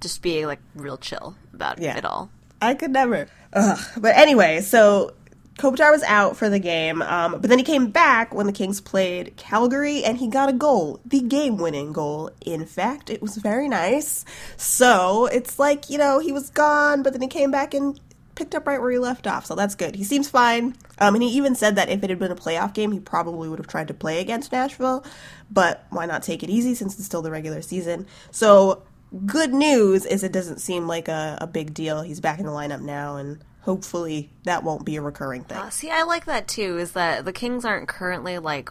just 0.00 0.22
being 0.22 0.46
like 0.46 0.60
real 0.74 0.96
chill 0.96 1.36
about 1.52 1.78
Yeah. 1.80 1.96
it 1.98 2.04
all. 2.04 2.30
I 2.62 2.72
could 2.74 2.92
never. 2.92 3.28
Ugh. 3.54 3.78
But 3.96 4.16
anyway, 4.16 4.60
so 4.60 5.12
Kopitar 5.58 5.92
was 5.92 6.02
out 6.02 6.36
for 6.36 6.50
the 6.50 6.58
game, 6.58 7.00
um, 7.02 7.32
but 7.40 7.48
then 7.48 7.58
he 7.58 7.64
came 7.64 7.90
back 7.90 8.34
when 8.34 8.46
the 8.46 8.52
Kings 8.52 8.80
played 8.80 9.36
Calgary, 9.36 10.02
and 10.04 10.18
he 10.18 10.26
got 10.26 10.48
a 10.48 10.52
goal, 10.52 11.00
the 11.04 11.20
game-winning 11.20 11.92
goal. 11.92 12.30
In 12.44 12.66
fact, 12.66 13.08
it 13.08 13.22
was 13.22 13.36
very 13.36 13.68
nice. 13.68 14.24
So 14.56 15.26
it's 15.26 15.58
like 15.58 15.88
you 15.88 15.98
know 15.98 16.18
he 16.18 16.32
was 16.32 16.50
gone, 16.50 17.02
but 17.02 17.12
then 17.12 17.22
he 17.22 17.28
came 17.28 17.52
back 17.52 17.72
and 17.72 17.98
picked 18.34 18.54
up 18.54 18.66
right 18.66 18.80
where 18.80 18.90
he 18.90 18.98
left 18.98 19.26
off. 19.28 19.46
So 19.46 19.54
that's 19.54 19.74
good. 19.74 19.94
He 19.94 20.04
seems 20.04 20.28
fine. 20.28 20.74
Um, 20.98 21.14
and 21.14 21.22
he 21.22 21.30
even 21.30 21.54
said 21.54 21.76
that 21.76 21.88
if 21.88 22.02
it 22.02 22.10
had 22.10 22.18
been 22.18 22.32
a 22.32 22.36
playoff 22.36 22.74
game, 22.74 22.92
he 22.92 23.00
probably 23.00 23.48
would 23.48 23.60
have 23.60 23.68
tried 23.68 23.88
to 23.88 23.94
play 23.94 24.20
against 24.20 24.50
Nashville. 24.50 25.04
But 25.50 25.86
why 25.90 26.06
not 26.06 26.22
take 26.22 26.42
it 26.42 26.50
easy 26.50 26.74
since 26.74 26.96
it's 26.96 27.04
still 27.04 27.22
the 27.22 27.30
regular 27.30 27.62
season? 27.62 28.06
So 28.32 28.82
good 29.26 29.52
news 29.52 30.04
is 30.04 30.22
it 30.22 30.32
doesn't 30.32 30.60
seem 30.60 30.86
like 30.86 31.08
a, 31.08 31.38
a 31.40 31.46
big 31.46 31.74
deal. 31.74 32.02
He's 32.02 32.20
back 32.20 32.38
in 32.38 32.46
the 32.46 32.52
lineup 32.52 32.80
now, 32.80 33.16
and 33.16 33.38
hopefully 33.62 34.30
that 34.44 34.62
won't 34.64 34.84
be 34.84 34.96
a 34.96 35.02
recurring 35.02 35.44
thing. 35.44 35.58
Uh, 35.58 35.70
see, 35.70 35.90
I 35.90 36.02
like 36.02 36.26
that 36.26 36.48
too, 36.48 36.78
is 36.78 36.92
that 36.92 37.24
the 37.24 37.32
Kings 37.32 37.64
aren't 37.64 37.88
currently 37.88 38.38
like 38.38 38.70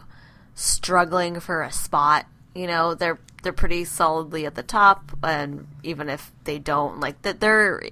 struggling 0.54 1.40
for 1.40 1.62
a 1.62 1.72
spot. 1.72 2.26
You 2.54 2.66
know, 2.66 2.94
they're 2.94 3.18
they're 3.42 3.52
pretty 3.52 3.84
solidly 3.84 4.46
at 4.46 4.54
the 4.54 4.62
top, 4.62 5.16
and 5.22 5.66
even 5.82 6.08
if 6.08 6.32
they 6.44 6.58
don't, 6.58 7.00
like 7.00 7.20
that, 7.22 7.40
they're 7.40 7.82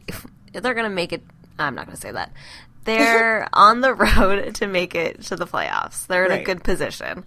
they're 0.53 0.75
gonna 0.75 0.91
make 0.91 1.13
it. 1.13 1.23
I'm 1.59 1.75
not 1.75 1.87
gonna 1.87 1.97
say 1.97 2.13
that. 2.13 2.33
They're 2.85 3.49
on 3.53 3.81
the 3.81 3.95
road 3.95 4.55
to 4.57 4.67
make 4.67 4.97
it 4.97 5.23
to 5.27 5.37
the 5.37 5.47
playoffs. 5.47 6.05
They're 6.09 6.27
in 6.27 6.33
a 6.33 6.43
good 6.43 6.65
position, 6.65 7.25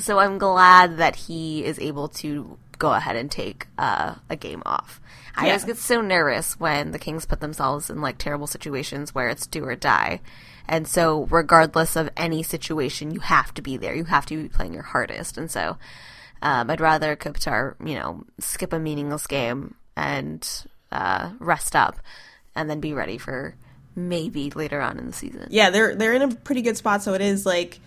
so 0.00 0.18
I'm 0.18 0.38
glad 0.38 0.96
that 0.96 1.14
he 1.14 1.64
is 1.64 1.78
able 1.78 2.08
to 2.08 2.58
go 2.78 2.92
ahead 2.92 3.16
and 3.16 3.30
take 3.30 3.66
uh, 3.78 4.14
a 4.28 4.36
game 4.36 4.62
off. 4.66 5.00
I 5.36 5.46
always 5.46 5.64
get 5.64 5.76
so 5.76 6.00
nervous 6.00 6.58
when 6.58 6.92
the 6.92 6.98
Kings 6.98 7.26
put 7.26 7.40
themselves 7.40 7.90
in 7.90 8.00
like 8.00 8.16
terrible 8.18 8.46
situations 8.46 9.14
where 9.14 9.28
it's 9.28 9.46
do 9.46 9.64
or 9.64 9.76
die. 9.76 10.20
And 10.68 10.88
so, 10.88 11.26
regardless 11.30 11.94
of 11.94 12.10
any 12.16 12.42
situation, 12.42 13.12
you 13.12 13.20
have 13.20 13.54
to 13.54 13.62
be 13.62 13.76
there. 13.76 13.94
You 13.94 14.04
have 14.04 14.26
to 14.26 14.42
be 14.42 14.48
playing 14.48 14.74
your 14.74 14.82
hardest. 14.82 15.38
And 15.38 15.50
so, 15.50 15.76
um, 16.42 16.70
I'd 16.70 16.80
rather 16.80 17.16
Kopitar, 17.16 17.74
you 17.86 17.94
know, 17.94 18.24
skip 18.40 18.72
a 18.72 18.78
meaningless 18.78 19.26
game 19.26 19.76
and 19.94 20.46
uh, 20.90 21.30
rest 21.38 21.76
up, 21.76 21.98
and 22.54 22.68
then 22.68 22.80
be 22.80 22.94
ready 22.94 23.18
for 23.18 23.54
maybe 23.94 24.50
later 24.50 24.80
on 24.80 24.98
in 24.98 25.06
the 25.06 25.12
season. 25.12 25.48
yeah, 25.50 25.70
they're 25.70 25.94
they're 25.94 26.14
in 26.14 26.22
a 26.22 26.34
pretty 26.34 26.62
good 26.62 26.76
spot. 26.76 27.02
So 27.02 27.14
it 27.14 27.20
is 27.20 27.46
like, 27.46 27.78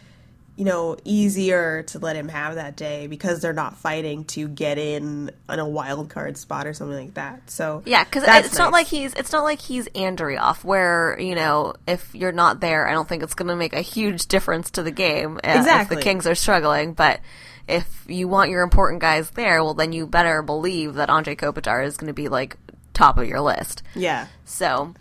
you 0.59 0.65
know, 0.65 0.97
easier 1.05 1.83
to 1.83 1.99
let 1.99 2.17
him 2.17 2.27
have 2.27 2.55
that 2.55 2.75
day 2.75 3.07
because 3.07 3.39
they're 3.41 3.53
not 3.53 3.77
fighting 3.77 4.25
to 4.25 4.45
get 4.49 4.77
in 4.77 5.31
on 5.47 5.57
a 5.57 5.65
wild 5.65 6.09
card 6.09 6.35
spot 6.37 6.67
or 6.67 6.73
something 6.73 6.97
like 6.97 7.13
that. 7.13 7.49
So 7.49 7.81
Yeah, 7.85 8.03
because 8.03 8.23
it's 8.27 8.57
not 8.57 8.73
like 8.73 8.87
he's 8.87 9.13
it's 9.13 9.31
not 9.31 9.45
like 9.45 9.59
he's 9.61 9.87
Andreoff, 9.89 10.65
where 10.65 11.17
you 11.17 11.33
know 11.33 11.75
if 11.87 12.13
you're 12.13 12.33
not 12.33 12.59
there, 12.59 12.89
I 12.89 12.91
don't 12.91 13.07
think 13.07 13.23
it's 13.23 13.35
going 13.35 13.47
to 13.47 13.55
make 13.55 13.71
a 13.71 13.79
huge 13.79 14.25
difference 14.27 14.71
to 14.71 14.83
the 14.83 14.91
game 14.91 15.37
uh, 15.37 15.39
Exactly. 15.59 15.95
if 15.95 15.99
the 16.01 16.03
Kings 16.03 16.27
are 16.27 16.35
struggling. 16.35 16.91
But 16.91 17.21
if 17.69 18.03
you 18.09 18.27
want 18.27 18.49
your 18.51 18.63
important 18.63 18.99
guys 18.99 19.29
there, 19.29 19.63
well, 19.63 19.75
then 19.75 19.93
you 19.93 20.07
better 20.07 20.41
believe 20.41 20.95
that 20.95 21.09
Andre 21.09 21.35
Kopitar 21.37 21.85
is 21.85 21.95
going 21.95 22.07
to 22.09 22.13
be 22.13 22.27
like 22.27 22.57
top 22.93 23.17
of 23.17 23.27
your 23.29 23.39
list. 23.39 23.81
yeah. 23.95 24.27
So 24.43 24.93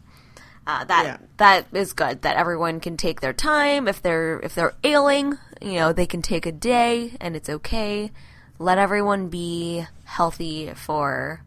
uh, 0.67 0.85
that 0.85 1.05
Yeah. 1.05 1.17
that 1.39 1.67
is 1.73 1.95
good. 1.95 2.21
That 2.23 2.37
everyone 2.37 2.79
can 2.81 2.99
take 2.99 3.23
their 3.23 3.33
time. 3.33 3.89
If 3.89 4.03
they're 4.03 4.39
if 4.41 4.55
they're 4.55 4.75
ailing, 4.85 5.39
you 5.61 5.75
know, 5.75 5.93
they 5.93 6.07
can 6.07 6.23
take 6.23 6.47
a 6.47 6.53
day, 6.53 7.17
and 7.21 7.37
it's 7.37 7.49
okay. 7.49 8.11
Let 8.59 8.79
everyone 8.79 9.29
be 9.29 9.87
healthy 10.05 10.73
for 10.75 11.43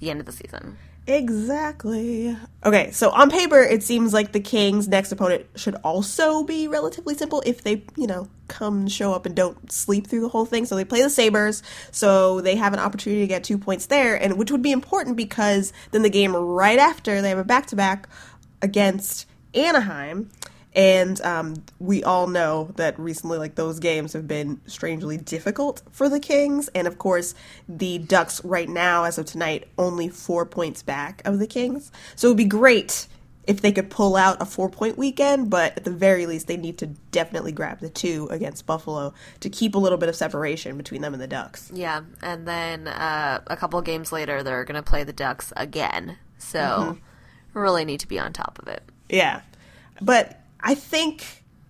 the 0.00 0.10
end 0.10 0.20
of 0.20 0.26
the 0.26 0.32
season. 0.32 0.78
Exactly. 1.06 2.36
Okay, 2.64 2.92
so 2.92 3.10
on 3.10 3.28
paper, 3.28 3.58
it 3.58 3.82
seems 3.82 4.12
like 4.12 4.30
the 4.30 4.40
Kings' 4.40 4.86
next 4.86 5.10
opponent 5.10 5.46
should 5.56 5.74
also 5.82 6.44
be 6.44 6.68
relatively 6.68 7.16
simple 7.16 7.42
if 7.44 7.62
they, 7.62 7.82
you 7.96 8.06
know, 8.06 8.28
come 8.46 8.86
show 8.86 9.12
up 9.12 9.26
and 9.26 9.34
don't 9.34 9.72
sleep 9.72 10.06
through 10.06 10.20
the 10.20 10.28
whole 10.28 10.44
thing. 10.44 10.64
So 10.64 10.76
they 10.76 10.84
play 10.84 11.02
the 11.02 11.10
Sabres, 11.10 11.64
so 11.90 12.40
they 12.40 12.54
have 12.54 12.72
an 12.72 12.78
opportunity 12.78 13.22
to 13.22 13.26
get 13.26 13.42
two 13.42 13.58
points 13.58 13.86
there, 13.86 14.14
and 14.14 14.38
which 14.38 14.52
would 14.52 14.62
be 14.62 14.70
important 14.70 15.16
because 15.16 15.72
then 15.90 16.02
the 16.02 16.10
game 16.10 16.36
right 16.36 16.78
after 16.78 17.20
they 17.20 17.30
have 17.30 17.38
a 17.38 17.44
back 17.44 17.66
to 17.66 17.76
back 17.76 18.08
against 18.60 19.26
Anaheim. 19.54 20.30
And 20.74 21.20
um, 21.20 21.62
we 21.78 22.02
all 22.02 22.26
know 22.26 22.72
that 22.76 22.98
recently, 22.98 23.38
like 23.38 23.56
those 23.56 23.78
games 23.78 24.14
have 24.14 24.26
been 24.26 24.60
strangely 24.66 25.18
difficult 25.18 25.82
for 25.90 26.08
the 26.08 26.20
Kings. 26.20 26.68
And 26.68 26.86
of 26.86 26.98
course, 26.98 27.34
the 27.68 27.98
Ducks 27.98 28.42
right 28.44 28.68
now, 28.68 29.04
as 29.04 29.18
of 29.18 29.26
tonight, 29.26 29.68
only 29.76 30.08
four 30.08 30.46
points 30.46 30.82
back 30.82 31.22
of 31.24 31.38
the 31.38 31.46
Kings. 31.46 31.92
So 32.16 32.28
it 32.28 32.30
would 32.30 32.38
be 32.38 32.44
great 32.44 33.06
if 33.44 33.60
they 33.60 33.72
could 33.72 33.90
pull 33.90 34.16
out 34.16 34.40
a 34.40 34.46
four 34.46 34.70
point 34.70 34.96
weekend, 34.96 35.50
but 35.50 35.76
at 35.76 35.84
the 35.84 35.90
very 35.90 36.26
least, 36.26 36.46
they 36.46 36.56
need 36.56 36.78
to 36.78 36.86
definitely 36.86 37.52
grab 37.52 37.80
the 37.80 37.88
two 37.88 38.28
against 38.30 38.66
Buffalo 38.66 39.12
to 39.40 39.50
keep 39.50 39.74
a 39.74 39.78
little 39.78 39.98
bit 39.98 40.08
of 40.08 40.16
separation 40.16 40.76
between 40.76 41.02
them 41.02 41.12
and 41.12 41.20
the 41.20 41.26
Ducks. 41.26 41.70
Yeah, 41.74 42.02
and 42.22 42.46
then 42.46 42.88
uh, 42.88 43.40
a 43.48 43.56
couple 43.56 43.78
of 43.78 43.84
games 43.84 44.12
later, 44.12 44.42
they're 44.42 44.64
going 44.64 44.82
to 44.82 44.88
play 44.88 45.04
the 45.04 45.12
Ducks 45.12 45.52
again. 45.56 46.18
So 46.38 46.98
really 47.54 47.84
need 47.84 48.00
to 48.00 48.08
be 48.08 48.18
on 48.18 48.32
top 48.32 48.58
of 48.60 48.68
it. 48.68 48.82
Yeah. 49.08 49.42
But 50.00 50.41
I 50.62 50.74
think 50.74 51.24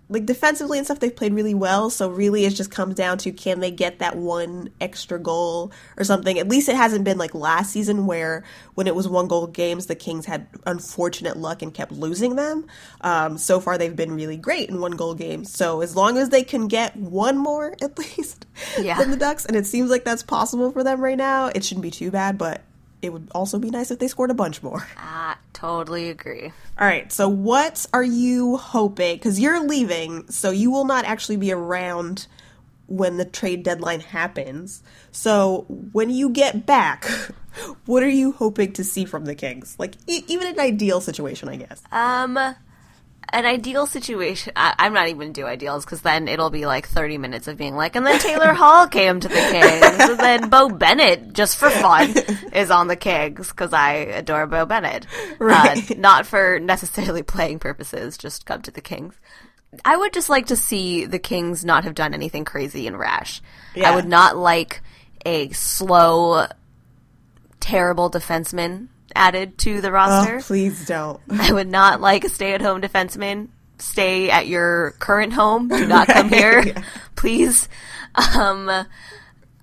like 0.09 0.27
defensively 0.27 0.77
and 0.77 0.87
stuff 0.87 1.01
they've 1.01 1.15
played 1.17 1.33
really 1.33 1.55
well, 1.55 1.89
so 1.89 2.11
really 2.11 2.45
it 2.45 2.51
just 2.51 2.71
comes 2.71 2.95
down 2.95 3.17
to 3.17 3.33
can 3.33 3.61
they 3.61 3.71
get 3.71 4.01
that 4.01 4.15
one 4.15 4.69
extra 4.79 5.19
goal 5.19 5.73
or 5.97 6.05
something. 6.05 6.39
At 6.39 6.49
least 6.49 6.69
it 6.69 6.77
hasn't 6.77 7.05
been 7.05 7.17
like 7.17 7.35
last 7.35 7.73
season 7.73 8.05
where 8.07 8.45
when 8.75 8.87
it 8.87 8.95
was 8.95 9.09
one 9.09 9.27
goal 9.27 9.47
games 9.47 9.87
the 9.87 9.95
Kings 9.95 10.27
had 10.27 10.49
unfortunate 10.67 11.39
luck 11.39 11.63
and 11.63 11.73
kept 11.73 11.93
losing 11.93 12.37
them. 12.37 12.67
Um, 13.01 13.39
so 13.39 13.59
far 13.59 13.79
they've 13.79 13.97
been 13.97 14.13
really 14.15 14.37
great 14.37 14.69
in 14.69 14.81
one 14.83 14.93
goal 14.93 15.15
games. 15.15 15.51
So 15.51 15.81
as 15.81 15.97
long 15.97 16.19
as 16.19 16.29
they 16.29 16.43
can 16.43 16.69
get 16.69 16.95
one 16.95 17.39
more 17.39 17.75
at 17.81 17.99
least 17.99 18.45
Yeah. 18.79 18.99
than 18.99 19.13
the 19.13 19.17
Ducks 19.17 19.47
and 19.47 19.57
it 19.57 19.65
seems 19.65 19.89
like 19.89 20.05
that's 20.05 20.23
possible 20.23 20.73
for 20.73 20.85
them 20.85 21.01
right 21.01 21.17
now, 21.17 21.47
it 21.47 21.65
shouldn't 21.65 21.83
be 21.85 21.91
too 21.91 22.11
bad, 22.11 22.37
but 22.37 22.61
it 23.03 23.13
would 23.13 23.29
also 23.35 23.59
be 23.59 23.69
nice 23.71 23.91
if 23.91 23.99
they 23.99 24.09
scored 24.09 24.31
a 24.31 24.35
bunch 24.35 24.63
more. 24.63 24.87
Ah, 24.97 25.37
totally 25.53 26.09
agree. 26.09 26.53
All 26.79 26.87
right, 26.87 27.13
so 27.13 27.29
what 27.29 27.87
are 27.93 28.03
you 28.03 28.57
hoping? 28.57 29.17
Because 29.17 29.39
you're 29.39 29.63
leaving, 29.63 30.27
so 30.31 30.51
you 30.51 30.71
will 30.71 30.85
not 30.85 31.05
actually 31.05 31.37
be 31.37 31.53
around 31.53 32.27
when 32.87 33.17
the 33.19 33.25
trade 33.25 33.63
deadline 33.63 34.01
happens. 34.01 34.83
So 35.13 35.65
when 35.93 36.11
you 36.11 36.29
get 36.31 36.67
back, 36.67 37.05
what 37.87 38.03
are 38.03 38.09
you 38.09 38.33
hoping 38.33 38.73
to 38.75 38.85
see 38.85 39.05
from 39.05 39.25
the 39.27 39.35
Kings? 39.35 39.77
Like, 39.79 39.95
e- 40.07 40.25
even 40.29 40.47
an 40.49 40.59
ideal 40.61 41.01
situation, 41.01 41.49
I 41.49 41.57
guess. 41.57 41.83
Um, 41.93 42.39
an 43.31 43.45
ideal 43.47 43.87
situation. 43.87 44.53
I, 44.57 44.75
I'm 44.79 44.93
not 44.93 45.09
even 45.09 45.33
do 45.33 45.47
ideals 45.47 45.85
because 45.85 46.03
then 46.03 46.29
it'll 46.29 46.51
be 46.51 46.67
like 46.67 46.87
30 46.87 47.19
minutes 47.19 47.49
of 47.49 47.57
being 47.57 47.75
like, 47.75 47.97
and 47.97 48.07
then 48.07 48.19
Taylor 48.19 48.53
Hall 48.53 48.87
came 48.87 49.21
to 49.21 49.29
the 49.29 49.35
Kings, 49.35 50.11
and 50.11 50.19
then 50.19 50.49
Beau 50.49 50.69
Bennett, 50.69 51.33
just 51.33 51.57
for 51.57 51.71
fun, 51.71 52.11
is 52.53 52.71
on 52.71 52.89
the 52.89 52.97
Kings 52.97 53.49
because 53.49 53.73
I 53.73 53.93
adore 53.95 54.47
Beau 54.47 54.67
Bennett. 54.67 55.07
Right. 55.39 55.91
Uh, 55.91 55.95
not 55.99 56.27
for 56.27 56.59
necessarily 56.61 57.23
playing 57.23 57.59
purposes, 57.59 58.19
just 58.19 58.47
come 58.47 58.63
to 58.63 58.71
the 58.71 58.81
Kings. 58.81 59.15
I 59.85 59.97
would 59.97 60.13
just 60.13 60.29
like 60.29 60.47
to 60.47 60.57
see 60.57 61.07
the 61.07 61.19
Kings 61.19 61.65
not 61.65 61.85
have 61.85 61.95
done 61.95 62.13
anything 62.13 62.45
crazy 62.45 62.87
and 62.87 62.99
rash. 62.99 63.41
Yeah. 63.75 63.91
I 63.91 63.95
would 63.95 64.07
not 64.07 64.37
like 64.37 64.83
a 65.25 65.51
slow, 65.51 66.47
terrible 67.61 68.11
defenseman 68.11 68.89
added 69.15 69.59
to 69.59 69.81
the 69.81 69.93
roster. 69.93 70.37
Oh, 70.37 70.43
please 70.43 70.87
don't. 70.87 71.21
I 71.31 71.53
would 71.53 71.69
not 71.69 72.01
like 72.01 72.25
a 72.25 72.29
stay-at-home 72.29 72.81
defenseman. 72.81 73.49
Stay 73.79 74.31
at 74.31 74.47
your 74.47 74.93
current 74.99 75.33
home. 75.33 75.69
Do 75.69 75.87
not 75.87 76.09
come 76.09 76.29
here, 76.29 76.75
please. 77.17 77.69
Um, 78.15 78.71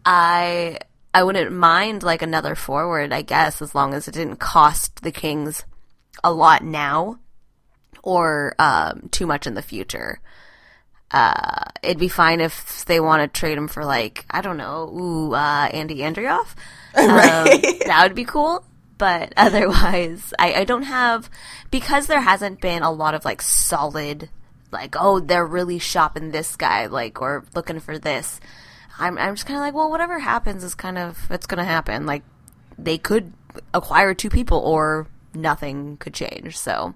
I 0.06 0.80
I 1.14 1.24
wouldn't 1.24 1.52
mind 1.52 2.04
like 2.04 2.22
another 2.22 2.56
forward, 2.56 3.14
I 3.14 3.22
guess, 3.22 3.62
as 3.62 3.74
long 3.74 3.94
as 3.94 4.08
it 4.08 4.14
didn't 4.14 4.38
cost 4.38 5.02
the 5.02 5.12
Kings 5.12 5.64
a 6.24 6.34
lot 6.34 6.64
now 6.64 7.20
or 8.04 8.56
um, 8.60 9.08
too 9.12 9.26
much 9.26 9.48
in 9.48 9.54
the 9.54 9.62
future. 9.62 10.20
Uh, 11.12 11.64
it'd 11.82 11.98
be 11.98 12.08
fine 12.08 12.40
if 12.40 12.86
they 12.86 13.00
want 13.00 13.22
to 13.22 13.40
trade 13.40 13.58
him 13.58 13.68
for 13.68 13.84
like 13.84 14.26
I 14.30 14.42
don't 14.42 14.58
know, 14.58 14.90
ooh, 14.90 15.34
uh, 15.34 15.70
Andy 15.74 15.98
Andreoff. 15.98 16.56
Um, 16.96 17.06
that 17.86 18.00
would 18.04 18.16
be 18.16 18.26
cool. 18.26 18.64
But 19.00 19.34
otherwise, 19.38 20.32
I, 20.38 20.54
I 20.54 20.64
don't 20.66 20.84
have 20.84 21.32
because 21.72 22.06
there 22.06 22.22
hasn't 22.22 22.62
been 22.62 22.84
a 22.84 22.92
lot 22.92 23.16
of 23.16 23.26
like 23.26 23.42
solid, 23.42 24.30
like 24.72 24.96
oh 25.00 25.20
they're 25.20 25.48
really 25.48 25.80
shopping 25.80 26.30
this 26.30 26.56
guy 26.56 26.86
like 26.86 27.20
or 27.20 27.44
looking 27.56 27.80
for 27.80 27.98
this. 27.98 28.40
I'm 29.00 29.18
I'm 29.18 29.34
just 29.34 29.48
kind 29.48 29.58
of 29.58 29.62
like 29.62 29.74
well 29.74 29.90
whatever 29.90 30.20
happens 30.20 30.64
is 30.64 30.76
kind 30.76 31.00
of 31.00 31.26
it's 31.32 31.48
gonna 31.48 31.66
happen. 31.66 32.06
Like 32.06 32.22
they 32.78 33.00
could 33.00 33.34
acquire 33.74 34.14
two 34.14 34.30
people 34.30 34.60
or 34.60 35.08
nothing 35.34 35.98
could 35.98 36.14
change. 36.14 36.58
So 36.58 36.94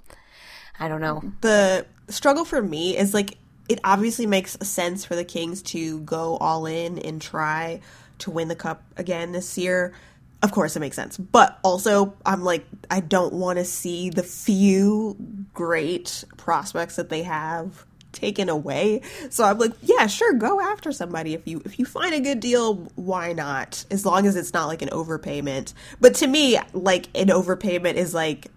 I 0.80 0.88
don't 0.88 1.02
know. 1.02 1.24
the 1.42 1.88
struggle 2.10 2.46
for 2.46 2.62
me 2.62 2.98
is 2.98 3.13
like 3.13 3.38
it 3.70 3.80
obviously 3.84 4.26
makes 4.26 4.58
sense 4.62 5.06
for 5.06 5.16
the 5.16 5.24
Kings 5.24 5.62
to 5.62 6.02
go 6.02 6.38
all 6.38 6.66
in 6.66 7.00
and 7.00 7.22
try 7.22 7.80
to 8.20 8.32
win 8.32 8.48
the 8.48 8.56
cup 8.56 8.84
again 8.98 9.32
this 9.32 9.58
year. 9.58 9.94
Of 10.43 10.51
course, 10.51 10.75
it 10.75 10.82
makes 10.82 10.97
sense. 10.97 11.17
But 11.17 11.58
also, 11.63 12.15
I'm 12.25 12.43
like, 12.43 12.65
I 12.91 12.99
don't 12.99 13.34
want 13.34 13.60
to 13.60 13.65
see 13.65 14.10
the 14.10 14.23
few 14.23 15.15
great 15.53 16.25
prospects 16.36 16.97
that 16.97 17.10
they 17.10 17.23
have 17.23 17.86
taken 18.12 18.49
away. 18.49 19.01
So 19.29 19.45
I'm 19.45 19.58
like, 19.58 19.71
yeah, 19.82 20.06
sure, 20.08 20.34
go 20.34 20.60
after 20.60 20.91
somebody 20.91 21.34
if 21.34 21.47
you 21.47 21.62
if 21.65 21.79
you 21.79 21.86
find 21.86 22.13
a 22.13 22.19
good 22.19 22.41
deal, 22.41 22.75
why 22.95 23.32
not? 23.34 23.86
As 23.89 24.06
long 24.06 24.27
as 24.27 24.36
it's 24.36 24.53
not 24.53 24.67
like 24.67 24.82
an 24.82 24.89
overpayment. 24.89 25.73
But 25.99 26.15
to 26.15 26.27
me, 26.27 26.60
like 26.73 27.08
an 27.15 27.27
overpayment 27.27 27.95
is 27.95 28.13
like 28.13 28.47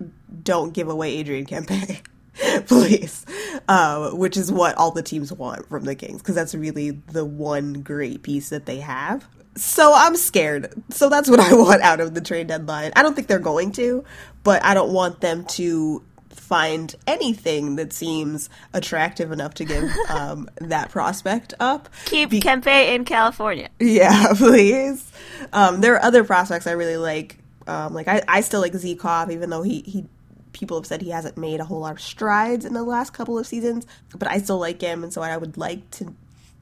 don't 0.43 0.75
give 0.75 0.89
away 0.89 1.17
Adrian 1.17 1.47
Kempe. 1.47 2.03
Please, 2.67 3.25
uh, 3.67 4.11
which 4.11 4.37
is 4.37 4.53
what 4.53 4.77
all 4.77 4.91
the 4.91 5.03
teams 5.03 5.33
want 5.33 5.69
from 5.69 5.85
the 5.85 5.95
Kings 5.95 6.21
because 6.21 6.35
that's 6.35 6.55
really 6.55 6.91
the 6.91 7.25
one 7.25 7.75
great 7.75 8.23
piece 8.23 8.51
that 8.51 8.67
they 8.67 8.81
have. 8.81 9.27
So 9.57 9.93
I'm 9.95 10.17
scared. 10.17 10.73
So 10.91 11.09
that's 11.09 11.29
what 11.29 11.41
I 11.41 11.55
want 11.55 11.83
out 11.83 12.01
of 12.01 12.15
the 12.15 12.21
trade 12.21 12.47
deadline. 12.47 12.93
I 12.95 13.03
don't 13.03 13.15
think 13.15 13.27
they're 13.27 13.39
going 13.39 13.73
to, 13.73 14.05
but 14.45 14.63
I 14.65 14.75
don't 14.75 14.93
want 14.93 15.21
them 15.21 15.45
to 15.47 16.03
find 16.29 16.95
anything 17.07 17.77
that 17.77 17.93
seems 17.93 18.49
attractive 18.73 19.33
enough 19.33 19.55
to 19.55 19.65
give 19.65 19.91
um, 20.09 20.49
that 20.57 20.91
prospect 20.91 21.55
up. 21.59 21.89
Keep 22.05 22.31
Kempe 22.31 22.95
in 22.95 23.05
California. 23.05 23.69
Yeah, 23.81 24.33
please. 24.37 25.11
Um, 25.53 25.81
there 25.81 25.95
are 25.95 26.03
other 26.03 26.23
prospects 26.23 26.67
I 26.67 26.73
really 26.73 26.97
like. 26.97 27.39
Um, 27.67 27.95
like 27.95 28.07
I, 28.07 28.23
I 28.29 28.43
still 28.43 28.61
like 28.61 28.73
Zykov, 28.73 29.33
even 29.33 29.51
though 29.51 29.63
he, 29.63 29.81
he 29.81 30.05
people 30.53 30.79
have 30.79 30.87
said 30.87 31.03
he 31.03 31.11
hasn't 31.11 31.37
made 31.37 31.61
a 31.61 31.65
whole 31.65 31.81
lot 31.81 31.93
of 31.93 32.01
strides 32.01 32.65
in 32.65 32.75
the 32.75 32.85
last 32.85 33.13
couple 33.13 33.39
of 33.39 33.47
seasons. 33.47 33.87
But 34.17 34.29
I 34.31 34.39
still 34.39 34.59
like 34.59 34.81
him, 34.81 35.03
and 35.03 35.13
so 35.13 35.23
I 35.23 35.37
would 35.37 35.57
like 35.57 35.91
to 35.93 36.15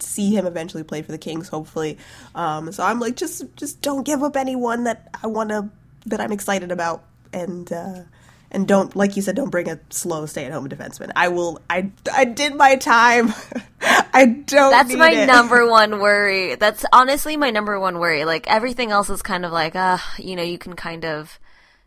see 0.04 0.34
him 0.34 0.46
eventually 0.46 0.82
play 0.82 1.02
for 1.02 1.12
the 1.12 1.18
Kings, 1.18 1.48
hopefully. 1.48 1.98
Um, 2.34 2.72
so 2.72 2.84
I'm 2.84 3.00
like, 3.00 3.16
just 3.16 3.44
just 3.56 3.80
don't 3.80 4.04
give 4.04 4.22
up 4.22 4.36
anyone 4.36 4.84
that 4.84 5.08
I 5.22 5.26
want 5.26 5.50
to 5.50 5.70
that 6.06 6.20
I'm 6.20 6.32
excited 6.32 6.70
about, 6.70 7.04
and 7.32 7.70
uh, 7.72 8.02
and 8.50 8.68
don't 8.68 8.94
like 8.94 9.16
you 9.16 9.22
said, 9.22 9.36
don't 9.36 9.50
bring 9.50 9.68
a 9.68 9.80
slow 9.90 10.26
stay 10.26 10.44
at 10.44 10.52
home 10.52 10.68
defenseman. 10.68 11.10
I 11.16 11.28
will. 11.28 11.60
I 11.68 11.90
I 12.12 12.24
did 12.24 12.54
my 12.54 12.76
time. 12.76 13.34
I 13.80 14.26
don't. 14.26 14.70
That's 14.70 14.94
my 14.94 15.10
it. 15.10 15.26
number 15.26 15.68
one 15.68 15.98
worry. 15.98 16.54
That's 16.54 16.84
honestly 16.92 17.36
my 17.36 17.50
number 17.50 17.78
one 17.80 17.98
worry. 17.98 18.24
Like 18.24 18.48
everything 18.48 18.92
else 18.92 19.10
is 19.10 19.22
kind 19.22 19.44
of 19.44 19.52
like, 19.52 19.74
uh, 19.74 19.98
you 20.18 20.36
know, 20.36 20.42
you 20.42 20.56
can 20.56 20.74
kind 20.76 21.04
of 21.04 21.38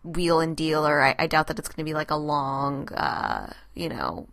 wheel 0.03 0.41
and 0.41 0.55
deal, 0.57 0.85
or 0.85 1.01
I, 1.01 1.15
I 1.17 1.27
doubt 1.27 1.47
that 1.47 1.57
it's 1.57 1.69
going 1.69 1.85
to 1.85 1.89
be 1.89 1.93
like 1.93 2.11
a 2.11 2.17
long, 2.17 2.91
uh, 2.93 3.51
you 3.73 3.87
know, 3.89 4.27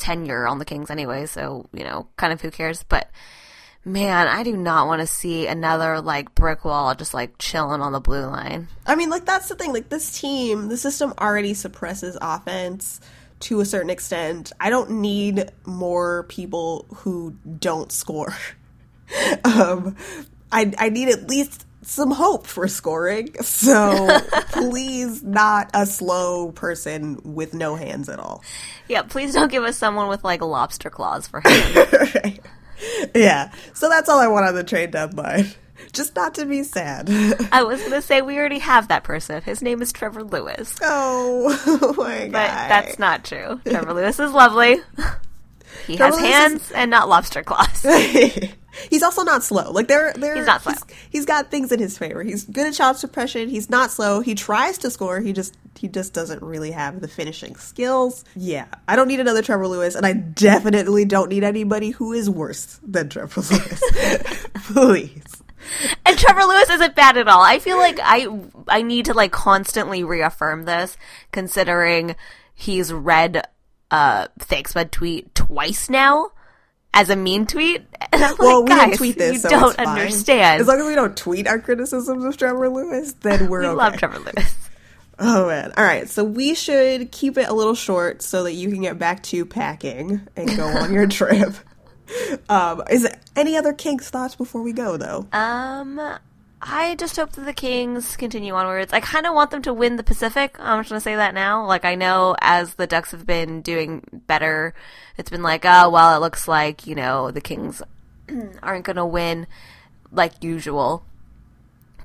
tenure 0.00 0.48
on 0.48 0.58
the 0.58 0.64
Kings 0.64 0.90
anyway, 0.90 1.26
so 1.26 1.68
you 1.72 1.84
know, 1.84 2.08
kind 2.16 2.32
of 2.32 2.40
who 2.40 2.50
cares. 2.50 2.82
But 2.82 3.10
man, 3.84 4.26
I 4.26 4.42
do 4.42 4.56
not 4.56 4.86
want 4.86 5.00
to 5.00 5.06
see 5.06 5.46
another 5.46 6.00
like 6.00 6.34
brick 6.34 6.64
wall 6.64 6.94
just 6.94 7.14
like 7.14 7.38
chilling 7.38 7.80
on 7.80 7.92
the 7.92 8.00
blue 8.00 8.26
line. 8.26 8.68
I 8.86 8.96
mean, 8.96 9.10
like 9.10 9.24
that's 9.24 9.48
the 9.48 9.54
thing. 9.54 9.72
Like 9.72 9.88
this 9.88 10.18
team, 10.18 10.68
the 10.68 10.76
system 10.76 11.14
already 11.18 11.54
suppresses 11.54 12.16
offense 12.20 13.00
to 13.40 13.60
a 13.60 13.64
certain 13.64 13.90
extent. 13.90 14.52
I 14.60 14.70
don't 14.70 14.90
need 15.00 15.50
more 15.64 16.24
people 16.24 16.86
who 16.96 17.36
don't 17.58 17.92
score. 17.92 18.34
um, 19.44 19.96
I 20.52 20.72
I 20.78 20.88
need 20.88 21.08
at 21.08 21.28
least 21.28 21.66
some 21.82 22.10
hope 22.10 22.46
for 22.46 22.68
scoring. 22.68 23.34
So 23.42 24.20
please, 24.52 25.22
not 25.22 25.70
a 25.74 25.86
slow 25.86 26.52
person 26.52 27.20
with 27.24 27.54
no 27.54 27.74
hands 27.76 28.08
at 28.08 28.18
all. 28.18 28.42
Yeah, 28.88 29.02
please 29.02 29.34
don't 29.34 29.50
give 29.50 29.64
us 29.64 29.76
someone 29.76 30.08
with 30.08 30.24
like 30.24 30.42
lobster 30.42 30.90
claws 30.90 31.26
for 31.26 31.40
hands. 31.40 31.92
right. 32.14 32.40
Yeah. 33.14 33.52
So 33.74 33.88
that's 33.88 34.08
all 34.08 34.18
I 34.18 34.26
want 34.28 34.46
on 34.46 34.54
the 34.54 34.64
trade 34.64 34.90
deadline. 34.90 35.46
Just 35.92 36.14
not 36.14 36.34
to 36.34 36.44
be 36.46 36.62
sad. 36.62 37.08
I 37.50 37.62
was 37.62 37.82
gonna 37.82 38.02
say 38.02 38.20
we 38.22 38.36
already 38.38 38.58
have 38.58 38.88
that 38.88 39.02
person. 39.02 39.40
His 39.42 39.62
name 39.62 39.80
is 39.82 39.92
Trevor 39.92 40.22
Lewis. 40.22 40.76
Oh, 40.82 41.58
oh 41.66 41.94
my 41.96 42.28
god. 42.28 42.32
But 42.32 42.48
that's 42.68 42.98
not 42.98 43.24
true. 43.24 43.60
Trevor 43.66 43.94
Lewis 43.94 44.20
is 44.20 44.30
lovely. 44.32 44.76
He 45.86 45.96
Trevor 45.96 46.16
has 46.16 46.20
Lewis 46.22 46.32
hands 46.32 46.62
is- 46.66 46.72
and 46.72 46.90
not 46.90 47.08
lobster 47.08 47.42
claws. 47.42 47.84
He's 48.88 49.02
also 49.02 49.22
not 49.22 49.42
slow. 49.42 49.70
Like 49.70 49.88
they're 49.88 50.12
they're 50.14 50.36
He's 50.36 50.46
not 50.46 50.62
slow. 50.62 50.72
He's, 50.72 50.84
he's 51.10 51.26
got 51.26 51.50
things 51.50 51.72
in 51.72 51.78
his 51.78 51.96
favor. 51.98 52.22
He's 52.22 52.44
good 52.44 52.66
at 52.66 52.74
shot 52.74 52.98
suppression. 52.98 53.48
He's 53.48 53.70
not 53.70 53.90
slow. 53.90 54.20
He 54.20 54.34
tries 54.34 54.78
to 54.78 54.90
score. 54.90 55.20
He 55.20 55.32
just 55.32 55.56
he 55.78 55.88
just 55.88 56.12
doesn't 56.12 56.42
really 56.42 56.70
have 56.70 57.00
the 57.00 57.08
finishing 57.08 57.56
skills. 57.56 58.24
Yeah, 58.36 58.66
I 58.86 58.96
don't 58.96 59.08
need 59.08 59.20
another 59.20 59.42
Trevor 59.42 59.68
Lewis, 59.68 59.94
and 59.94 60.04
I 60.04 60.12
definitely 60.12 61.04
don't 61.04 61.28
need 61.28 61.44
anybody 61.44 61.90
who 61.90 62.12
is 62.12 62.28
worse 62.28 62.80
than 62.86 63.08
Trevor 63.08 63.40
Lewis. 63.40 63.82
Please. 64.72 65.42
And 66.06 66.18
Trevor 66.18 66.44
Lewis 66.44 66.70
isn't 66.70 66.94
bad 66.94 67.16
at 67.16 67.28
all. 67.28 67.42
I 67.42 67.58
feel 67.58 67.76
like 67.76 67.98
I 68.02 68.26
I 68.68 68.82
need 68.82 69.06
to 69.06 69.14
like 69.14 69.32
constantly 69.32 70.04
reaffirm 70.04 70.64
this, 70.64 70.96
considering 71.32 72.16
he's 72.54 72.92
read 72.92 73.46
uh 73.90 74.28
thanks 74.38 74.72
bud 74.74 74.92
tweet 74.92 75.34
twice 75.34 75.90
now 75.90 76.30
as 76.94 77.10
a 77.10 77.16
mean 77.16 77.46
tweet. 77.46 77.82
Well, 78.38 78.64
like, 78.64 78.68
we 78.68 78.76
don't 78.76 78.96
tweet 78.96 79.18
this, 79.18 79.32
you 79.34 79.38
so 79.38 79.48
don't 79.48 79.78
understand. 79.78 80.60
As 80.60 80.66
long 80.66 80.80
as 80.80 80.86
we 80.86 80.94
don't 80.94 81.16
tweet 81.16 81.46
our 81.46 81.58
criticisms 81.58 82.24
of 82.24 82.36
Trevor 82.36 82.68
Lewis, 82.68 83.12
then 83.20 83.48
we're 83.48 83.64
okay. 83.64 83.68
we 83.68 83.74
okay. 83.74 83.76
love 83.76 83.96
Trevor 83.96 84.18
Lewis. 84.18 84.56
Oh 85.22 85.48
man. 85.48 85.72
All 85.76 85.84
right. 85.84 86.08
So 86.08 86.24
we 86.24 86.54
should 86.54 87.12
keep 87.12 87.36
it 87.36 87.46
a 87.46 87.52
little 87.52 87.74
short 87.74 88.22
so 88.22 88.44
that 88.44 88.54
you 88.54 88.70
can 88.70 88.80
get 88.80 88.98
back 88.98 89.22
to 89.24 89.44
packing 89.44 90.26
and 90.34 90.56
go 90.56 90.66
on 90.66 90.94
your 90.94 91.06
trip. 91.06 91.54
Um, 92.48 92.82
is 92.90 93.02
there 93.02 93.20
any 93.36 93.54
other 93.56 93.74
Kings 93.74 94.08
thoughts 94.08 94.34
before 94.34 94.62
we 94.62 94.72
go 94.72 94.96
though? 94.96 95.26
Um, 95.30 96.00
I 96.62 96.94
just 96.96 97.16
hope 97.16 97.32
that 97.32 97.42
the 97.46 97.52
Kings 97.54 98.16
continue 98.16 98.52
onwards. 98.54 98.92
I 98.92 99.00
kind 99.00 99.26
of 99.26 99.34
want 99.34 99.50
them 99.50 99.62
to 99.62 99.72
win 99.72 99.96
the 99.96 100.02
Pacific. 100.02 100.56
I'm 100.58 100.80
just 100.80 100.90
gonna 100.90 101.00
say 101.00 101.16
that 101.16 101.32
now. 101.34 101.64
Like 101.66 101.84
I 101.86 101.94
know 101.94 102.36
as 102.40 102.74
the 102.74 102.86
Ducks 102.86 103.12
have 103.12 103.24
been 103.26 103.62
doing 103.62 104.04
better, 104.26 104.74
it's 105.16 105.30
been 105.30 105.42
like, 105.42 105.64
oh 105.64 105.88
well, 105.90 106.14
it 106.16 106.20
looks 106.20 106.46
like 106.46 106.86
you 106.86 106.94
know 106.94 107.30
the 107.30 107.40
Kings 107.40 107.80
aren't 108.62 108.84
gonna 108.84 109.06
win 109.06 109.46
like 110.12 110.42
usual. 110.44 111.04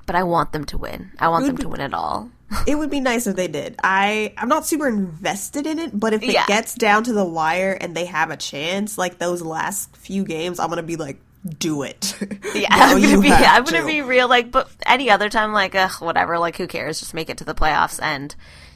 But 0.06 0.14
I 0.14 0.22
want 0.22 0.52
them 0.52 0.64
to 0.66 0.78
win. 0.78 1.10
I 1.18 1.28
want 1.28 1.46
them 1.46 1.56
to 1.58 1.68
win 1.68 1.80
it 1.80 1.92
all. 1.92 2.30
it 2.66 2.76
would 2.76 2.90
be 2.90 3.00
nice 3.00 3.26
if 3.26 3.34
they 3.34 3.48
did. 3.48 3.74
I 3.82 4.32
I'm 4.38 4.48
not 4.48 4.64
super 4.66 4.86
invested 4.88 5.66
in 5.66 5.78
it, 5.80 5.98
but 5.98 6.14
if 6.14 6.22
it 6.22 6.32
Yeah. 6.32 6.46
gets 6.46 6.74
down 6.76 7.02
to 7.04 7.12
the 7.12 7.24
wire 7.24 7.72
and 7.78 7.94
they 7.94 8.04
have 8.06 8.30
a 8.30 8.36
chance, 8.36 8.96
like 8.96 9.18
those 9.18 9.42
last 9.42 9.94
few 9.96 10.24
games, 10.24 10.60
I'm 10.60 10.68
gonna 10.70 10.82
be 10.84 10.94
like, 10.96 11.18
do 11.58 11.82
it. 11.82 12.14
Yeah, 12.54 12.68
I'm 12.70 13.02
gonna 13.02 13.20
be. 13.20 13.30
I'm 13.30 13.64
gonna 13.64 13.80
to. 13.80 13.86
be 13.86 14.00
real. 14.00 14.28
Like, 14.28 14.50
but 14.50 14.70
any 14.86 15.10
other 15.10 15.28
time, 15.28 15.52
like, 15.52 15.74
ugh, 15.74 16.00
whatever. 16.00 16.38
Like, 16.38 16.56
who 16.56 16.66
cares? 16.66 17.00
Just 17.00 17.12
make 17.12 17.28
it 17.28 17.36
to 17.38 17.44
the 17.44 17.54
playoffs, 17.54 18.00
and 18.02 18.34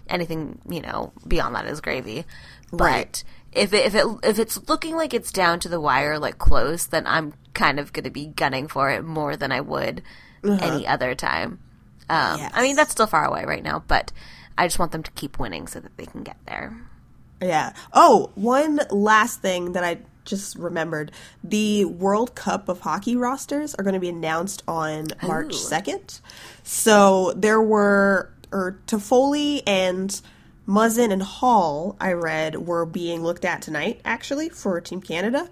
anything 0.08 0.58
you 0.68 0.82
know 0.82 1.12
beyond 1.26 1.54
that 1.54 1.64
is 1.66 1.80
gravy. 1.80 2.26
But 2.72 2.84
Right. 2.84 3.24
if 3.52 3.72
it, 3.72 3.86
if 3.86 3.94
it 3.94 4.06
if 4.22 4.38
it's 4.38 4.68
looking 4.68 4.96
like 4.96 5.14
it's 5.14 5.32
down 5.32 5.60
to 5.60 5.68
the 5.70 5.80
wire, 5.80 6.18
like 6.18 6.36
close, 6.38 6.84
then 6.86 7.06
I'm 7.06 7.32
kind 7.54 7.80
of 7.80 7.92
gonna 7.94 8.10
be 8.10 8.26
gunning 8.26 8.68
for 8.68 8.90
it 8.90 9.02
more 9.02 9.34
than 9.36 9.50
I 9.50 9.60
would 9.62 10.02
any 10.44 10.86
other 10.86 11.14
time. 11.14 11.58
Um, 12.10 12.40
I 12.52 12.60
mean, 12.62 12.76
that's 12.76 12.90
still 12.90 13.06
far 13.06 13.24
away 13.24 13.44
right 13.46 13.62
now, 13.62 13.82
but 13.88 14.12
I 14.58 14.66
just 14.66 14.78
want 14.78 14.92
them 14.92 15.02
to 15.04 15.10
keep 15.12 15.38
winning 15.38 15.68
so 15.68 15.80
that 15.80 15.96
they 15.96 16.06
can 16.06 16.22
get 16.22 16.36
there. 16.46 16.76
Yeah. 17.40 17.72
Oh, 17.94 18.30
one 18.34 18.80
last 18.90 19.40
thing 19.40 19.72
that 19.72 19.84
I 19.84 19.98
just 20.24 20.56
remembered. 20.56 21.12
The 21.42 21.84
World 21.84 22.34
Cup 22.34 22.68
of 22.68 22.80
Hockey 22.80 23.16
rosters 23.16 23.74
are 23.74 23.84
going 23.84 23.94
to 23.94 24.00
be 24.00 24.08
announced 24.08 24.62
on 24.68 25.08
March 25.22 25.52
2nd. 25.52 26.20
So 26.62 27.32
there 27.36 27.60
were, 27.60 28.30
or 28.52 28.78
Toffoli 28.86 29.62
and 29.66 30.20
Muzzin 30.66 31.12
and 31.12 31.22
Hall, 31.22 31.96
I 32.00 32.12
read, 32.12 32.66
were 32.66 32.86
being 32.86 33.22
looked 33.22 33.44
at 33.44 33.62
tonight, 33.62 34.00
actually, 34.04 34.48
for 34.48 34.80
Team 34.80 35.00
Canada. 35.00 35.48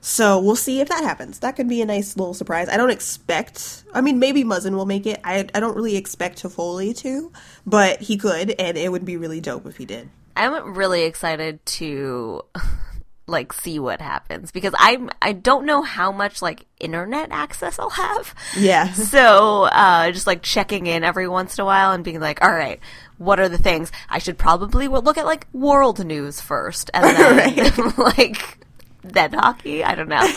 So 0.00 0.38
we'll 0.38 0.56
see 0.56 0.80
if 0.80 0.88
that 0.88 1.02
happens. 1.02 1.40
That 1.40 1.56
could 1.56 1.68
be 1.68 1.82
a 1.82 1.86
nice 1.86 2.16
little 2.16 2.34
surprise. 2.34 2.68
I 2.68 2.76
don't 2.76 2.90
expect. 2.90 3.84
I 3.92 4.00
mean, 4.00 4.18
maybe 4.18 4.44
Muzzin 4.44 4.74
will 4.74 4.86
make 4.86 5.06
it. 5.06 5.20
I 5.24 5.48
I 5.54 5.60
don't 5.60 5.74
really 5.74 5.96
expect 5.96 6.42
Toffoli 6.42 6.96
to, 6.98 7.32
but 7.66 8.02
he 8.02 8.16
could, 8.16 8.50
and 8.58 8.76
it 8.76 8.92
would 8.92 9.04
be 9.04 9.16
really 9.16 9.40
dope 9.40 9.66
if 9.66 9.78
he 9.78 9.84
did. 9.84 10.08
I'm 10.36 10.74
really 10.74 11.02
excited 11.02 11.64
to 11.66 12.42
like 13.26 13.52
see 13.52 13.78
what 13.78 14.00
happens 14.00 14.52
because 14.52 14.72
I'm 14.78 15.10
I 15.20 15.32
don't 15.32 15.66
know 15.66 15.82
how 15.82 16.12
much 16.12 16.40
like 16.40 16.66
internet 16.78 17.28
access 17.32 17.78
I'll 17.78 17.90
have. 17.90 18.34
Yeah. 18.56 18.92
So 19.06 19.64
uh 19.64 20.10
just 20.12 20.26
like 20.26 20.42
checking 20.42 20.86
in 20.86 21.04
every 21.04 21.28
once 21.28 21.58
in 21.58 21.62
a 21.62 21.64
while 21.64 21.92
and 21.92 22.04
being 22.04 22.20
like, 22.20 22.42
all 22.42 22.52
right, 22.52 22.80
what 23.18 23.40
are 23.40 23.48
the 23.48 23.58
things 23.58 23.90
I 24.08 24.18
should 24.18 24.38
probably 24.38 24.88
look 24.88 25.18
at 25.18 25.24
like 25.24 25.46
world 25.52 26.04
news 26.04 26.40
first 26.40 26.90
and 26.94 27.04
then 27.16 27.94
like 27.98 28.64
then 29.02 29.32
hockey. 29.32 29.84
I 29.84 29.94
don't 29.94 30.08
know. 30.08 30.28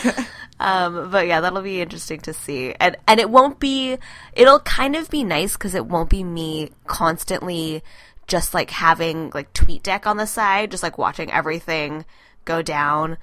Um, 0.58 1.10
but 1.10 1.26
yeah, 1.26 1.40
that'll 1.40 1.62
be 1.62 1.80
interesting 1.80 2.20
to 2.20 2.34
see, 2.34 2.74
and 2.78 2.96
and 3.08 3.18
it 3.18 3.30
won't 3.30 3.58
be. 3.58 3.96
It'll 4.34 4.60
kind 4.60 4.94
of 4.94 5.10
be 5.10 5.24
nice 5.24 5.54
because 5.54 5.74
it 5.74 5.86
won't 5.86 6.10
be 6.10 6.22
me 6.22 6.70
constantly 6.86 7.82
just 8.26 8.54
like 8.54 8.70
having 8.70 9.30
like 9.34 9.52
tweet 9.54 9.82
deck 9.82 10.06
on 10.06 10.18
the 10.18 10.26
side, 10.26 10.70
just 10.70 10.82
like 10.82 10.98
watching 10.98 11.32
everything 11.32 12.04
go 12.44 12.62
down 12.62 13.16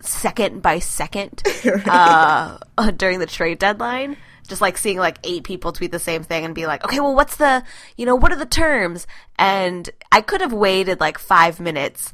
second 0.00 0.62
by 0.62 0.78
second 0.78 1.42
uh, 1.86 2.58
during 2.96 3.18
the 3.18 3.26
trade 3.26 3.58
deadline. 3.58 4.16
Just 4.48 4.60
like 4.60 4.78
seeing 4.78 4.98
like 4.98 5.18
eight 5.22 5.44
people 5.44 5.70
tweet 5.72 5.92
the 5.92 5.98
same 6.00 6.24
thing 6.24 6.44
and 6.44 6.54
be 6.56 6.66
like, 6.66 6.84
okay, 6.84 6.98
well, 6.98 7.14
what's 7.14 7.36
the, 7.36 7.62
you 7.96 8.04
know, 8.04 8.16
what 8.16 8.32
are 8.32 8.36
the 8.36 8.46
terms? 8.46 9.06
And 9.38 9.88
I 10.10 10.22
could 10.22 10.40
have 10.40 10.52
waited 10.52 10.98
like 10.98 11.18
five 11.18 11.60
minutes 11.60 12.12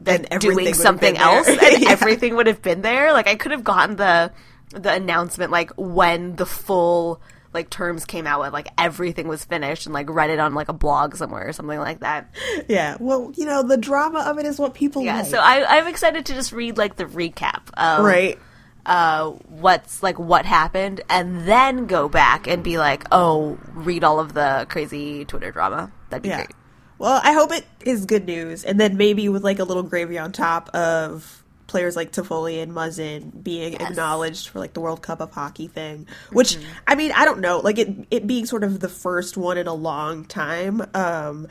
would 0.00 0.26
doing 0.40 0.74
something 0.74 1.16
else 1.16 1.46
and 1.48 1.60
Yeah. 1.82 1.90
everything 1.90 2.36
would 2.36 2.46
have 2.48 2.60
been 2.60 2.82
there 2.82 3.14
like 3.14 3.26
i 3.26 3.34
could 3.34 3.50
have 3.50 3.64
gotten 3.64 3.96
the 3.96 4.30
the 4.72 4.92
announcement 4.92 5.50
like 5.50 5.70
when 5.78 6.36
the 6.36 6.44
full 6.44 7.18
like 7.56 7.70
terms 7.70 8.04
came 8.04 8.26
out 8.26 8.40
with 8.40 8.52
like 8.52 8.68
everything 8.78 9.26
was 9.26 9.44
finished 9.44 9.86
and 9.86 9.92
like 9.92 10.08
read 10.08 10.30
it 10.30 10.38
on 10.38 10.54
like 10.54 10.68
a 10.68 10.72
blog 10.72 11.16
somewhere 11.16 11.48
or 11.48 11.52
something 11.52 11.78
like 11.80 12.00
that 12.00 12.32
Yeah, 12.68 12.96
well, 13.00 13.32
you 13.36 13.46
know, 13.46 13.62
the 13.64 13.76
drama 13.76 14.20
of 14.20 14.38
it 14.38 14.46
is 14.46 14.58
what 14.60 14.74
people 14.74 15.02
yeah 15.02 15.16
like. 15.22 15.26
so 15.26 15.38
I, 15.38 15.78
i'm 15.78 15.86
excited 15.88 16.26
to 16.26 16.34
just 16.34 16.52
read 16.52 16.76
like 16.78 16.96
the 16.96 17.06
recap 17.06 17.62
of 17.76 18.04
right. 18.04 18.38
uh 18.86 19.30
what's 19.48 20.02
like 20.02 20.18
what 20.18 20.44
happened 20.46 21.00
and 21.10 21.48
then 21.48 21.86
go 21.86 22.08
back 22.08 22.46
and 22.46 22.62
be 22.62 22.78
like 22.78 23.04
oh 23.10 23.58
read 23.74 24.04
all 24.04 24.20
of 24.20 24.34
the 24.34 24.66
crazy 24.68 25.24
twitter 25.24 25.50
drama 25.50 25.90
that'd 26.10 26.22
be 26.22 26.28
Yeah. 26.28 26.36
great 26.44 26.54
Well, 26.98 27.20
I 27.22 27.32
hope 27.32 27.52
it 27.52 27.66
is 27.84 28.06
good 28.06 28.24
news, 28.26 28.64
and 28.64 28.80
then 28.80 28.96
maybe 28.96 29.28
with 29.28 29.44
like 29.44 29.58
a 29.58 29.64
little 29.64 29.82
gravy 29.82 30.16
on 30.18 30.32
top 30.32 30.70
of 30.74 31.42
players 31.76 31.94
like 31.94 32.10
Toffoli 32.10 32.62
and 32.62 32.72
Muzzin 32.72 33.42
being 33.42 33.74
acknowledged 33.74 34.48
for 34.48 34.58
like 34.60 34.72
the 34.72 34.80
World 34.80 35.02
Cup 35.02 35.20
of 35.20 35.30
Hockey 35.32 35.66
thing. 35.66 36.06
Which 36.32 36.56
Mm-hmm. 36.56 36.72
I 36.86 36.94
mean, 36.94 37.12
I 37.12 37.26
don't 37.26 37.40
know, 37.40 37.58
like 37.58 37.78
it 37.78 37.90
it 38.10 38.26
being 38.26 38.46
sort 38.46 38.64
of 38.64 38.80
the 38.80 38.88
first 38.88 39.36
one 39.36 39.58
in 39.58 39.66
a 39.66 39.74
long 39.74 40.24
time. 40.24 40.80
Um, 40.94 41.48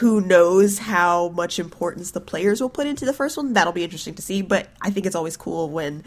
who 0.00 0.20
knows 0.20 0.78
how 0.78 1.30
much 1.30 1.58
importance 1.58 2.10
the 2.10 2.20
players 2.20 2.60
will 2.60 2.68
put 2.68 2.86
into 2.86 3.06
the 3.06 3.14
first 3.14 3.38
one? 3.38 3.54
That'll 3.54 3.72
be 3.72 3.84
interesting 3.84 4.14
to 4.16 4.22
see. 4.22 4.42
But 4.42 4.68
I 4.82 4.90
think 4.90 5.06
it's 5.06 5.16
always 5.16 5.36
cool 5.38 5.70
when 5.70 6.04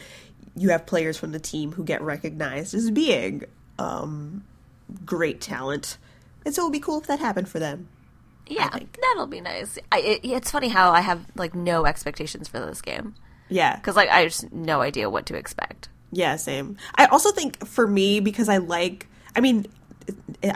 you 0.56 0.70
have 0.70 0.86
players 0.86 1.18
from 1.18 1.32
the 1.32 1.40
team 1.40 1.72
who 1.72 1.84
get 1.84 2.02
recognized 2.04 2.76
as 2.76 2.92
being 2.92 3.46
um, 3.80 4.44
great 5.04 5.42
talent. 5.42 5.98
And 6.46 6.54
so 6.54 6.62
it 6.62 6.66
would 6.66 6.74
be 6.74 6.80
cool 6.80 7.00
if 7.00 7.08
that 7.08 7.18
happened 7.20 7.50
for 7.50 7.58
them. 7.60 7.88
yeah 8.48 8.70
that'll 9.02 9.28
be 9.28 9.40
nice 9.40 9.80
I, 9.92 10.00
it, 10.00 10.20
it's 10.24 10.52
funny 10.52 10.68
how 10.68 10.92
i 10.92 11.00
have 11.02 11.26
like 11.36 11.56
no 11.56 11.86
expectations 11.86 12.48
for 12.50 12.60
this 12.60 12.82
game 12.82 13.16
Yeah. 13.52 13.76
because 13.76 13.96
like 13.96 14.10
I 14.10 14.26
just 14.26 14.52
no 14.52 14.82
idea 14.82 15.10
what 15.10 15.28
to 15.28 15.36
expect. 15.36 15.90
Yeah, 16.12 16.36
same. 16.38 16.78
I 16.96 17.06
also 17.06 17.32
think 17.32 17.66
for 17.66 17.86
me 17.88 18.20
because 18.20 18.50
I 18.50 18.58
like 18.58 19.08
I 19.36 19.42
mean 19.42 19.68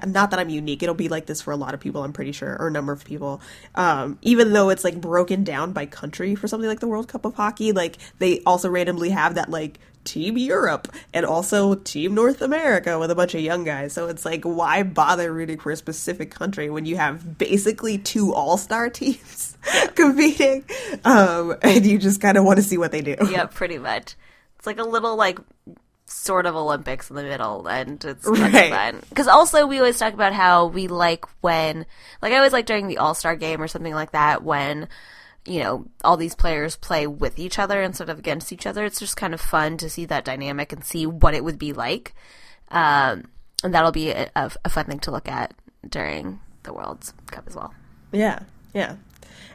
not 0.06 0.32
that 0.32 0.40
I'm 0.40 0.50
unique. 0.50 0.82
It'll 0.82 0.96
be 0.96 1.10
like 1.10 1.28
this 1.28 1.42
for 1.42 1.52
a 1.52 1.56
lot 1.56 1.74
of 1.74 1.80
people, 1.80 2.04
I'm 2.04 2.14
pretty 2.14 2.32
sure, 2.32 2.58
or 2.60 2.68
a 2.68 2.72
number 2.72 2.92
of 2.92 3.06
people. 3.06 3.42
Um, 3.76 4.18
even 4.22 4.54
though 4.54 4.70
it's 4.70 4.84
like 4.84 5.00
broken 5.00 5.44
down 5.44 5.72
by 5.74 5.86
country 5.86 6.36
for 6.36 6.48
something 6.48 6.68
like 6.68 6.80
the 6.80 6.88
World 6.88 7.08
Cup 7.08 7.26
of 7.26 7.36
Hockey, 7.36 7.72
like 7.72 7.98
they 8.20 8.42
also 8.46 8.70
randomly 8.70 9.10
have 9.10 9.36
that 9.36 9.50
like 9.50 9.80
Team 10.06 10.38
Europe 10.38 10.88
and 11.14 11.26
also 11.26 11.76
Team 11.76 12.14
North 12.16 12.42
America 12.42 12.98
with 12.98 13.12
a 13.12 13.16
bunch 13.16 13.36
of 13.36 13.42
young 13.42 13.64
guys. 13.66 13.92
So 13.92 14.08
it's 14.08 14.24
like, 14.24 14.44
why 14.44 14.84
bother 14.84 15.34
rooting 15.34 15.60
for 15.60 15.72
a 15.72 15.76
specific 15.76 16.32
country 16.32 16.70
when 16.70 16.86
you 16.86 16.96
have 16.96 17.38
basically 17.38 17.98
two 17.98 18.34
all 18.34 18.58
star 18.58 18.90
teams 19.02 19.58
competing? 19.96 20.64
Um, 21.04 21.56
and 21.62 21.86
you 21.86 21.98
just 21.98 22.22
kind 22.22 22.38
of 22.38 22.46
want 22.46 22.58
to 22.58 22.64
see 22.64 22.78
what 22.78 22.92
they 22.94 23.02
do. 23.02 23.16
Yeah, 23.30 23.46
pretty 23.46 23.78
much. 23.80 24.16
It's 24.58 24.68
like 24.68 24.80
a 24.80 24.84
little 24.84 25.16
like 25.18 25.40
sort 26.08 26.46
of 26.46 26.56
Olympics 26.56 27.10
in 27.10 27.16
the 27.16 27.24
middle, 27.24 27.68
and 27.68 28.04
it's 28.06 28.26
Right. 28.28 28.72
fun. 28.72 29.02
Because 29.10 29.28
also 29.28 29.66
we 29.66 29.80
always 29.80 29.98
talk 29.98 30.14
about 30.14 30.34
how 30.34 30.68
we 30.68 30.88
like 30.88 31.26
when, 31.42 31.86
like 32.22 32.32
I 32.32 32.38
always 32.38 32.54
like 32.54 32.68
during 32.68 32.88
the 32.88 33.00
All 33.00 33.16
Star 33.16 33.36
game 33.36 33.62
or 33.62 33.68
something 33.68 33.94
like 33.94 34.12
that 34.12 34.44
when. 34.44 34.88
You 35.46 35.60
know, 35.62 35.86
all 36.04 36.18
these 36.18 36.36
players 36.36 36.76
play 36.76 37.06
with 37.06 37.38
each 37.38 37.60
other 37.60 37.82
instead 37.82 38.10
of 38.10 38.18
against 38.18 38.52
each 38.52 38.66
other. 38.66 38.84
It's 38.84 39.00
just 39.00 39.16
kind 39.16 39.34
of 39.34 39.42
fun 39.42 39.78
to 39.78 39.90
see 39.90 40.06
that 40.06 40.26
dynamic 40.26 40.72
and 40.74 40.84
see 40.84 41.06
what 41.06 41.36
it 41.36 41.44
would 41.44 41.60
be 41.60 41.72
like. 41.72 42.16
Um, 42.70 43.26
and 43.64 43.74
that'll 43.74 43.92
be 43.92 44.10
a, 44.10 44.30
a, 44.36 44.70
fun 44.70 44.86
thing 44.86 45.00
to 45.00 45.12
look 45.12 45.28
at 45.28 45.54
during 45.88 46.40
the 46.64 46.74
World 46.74 47.12
Cup 47.28 47.46
as 47.48 47.56
well. 47.56 47.74
Yeah, 48.12 48.40
yeah. 48.74 48.96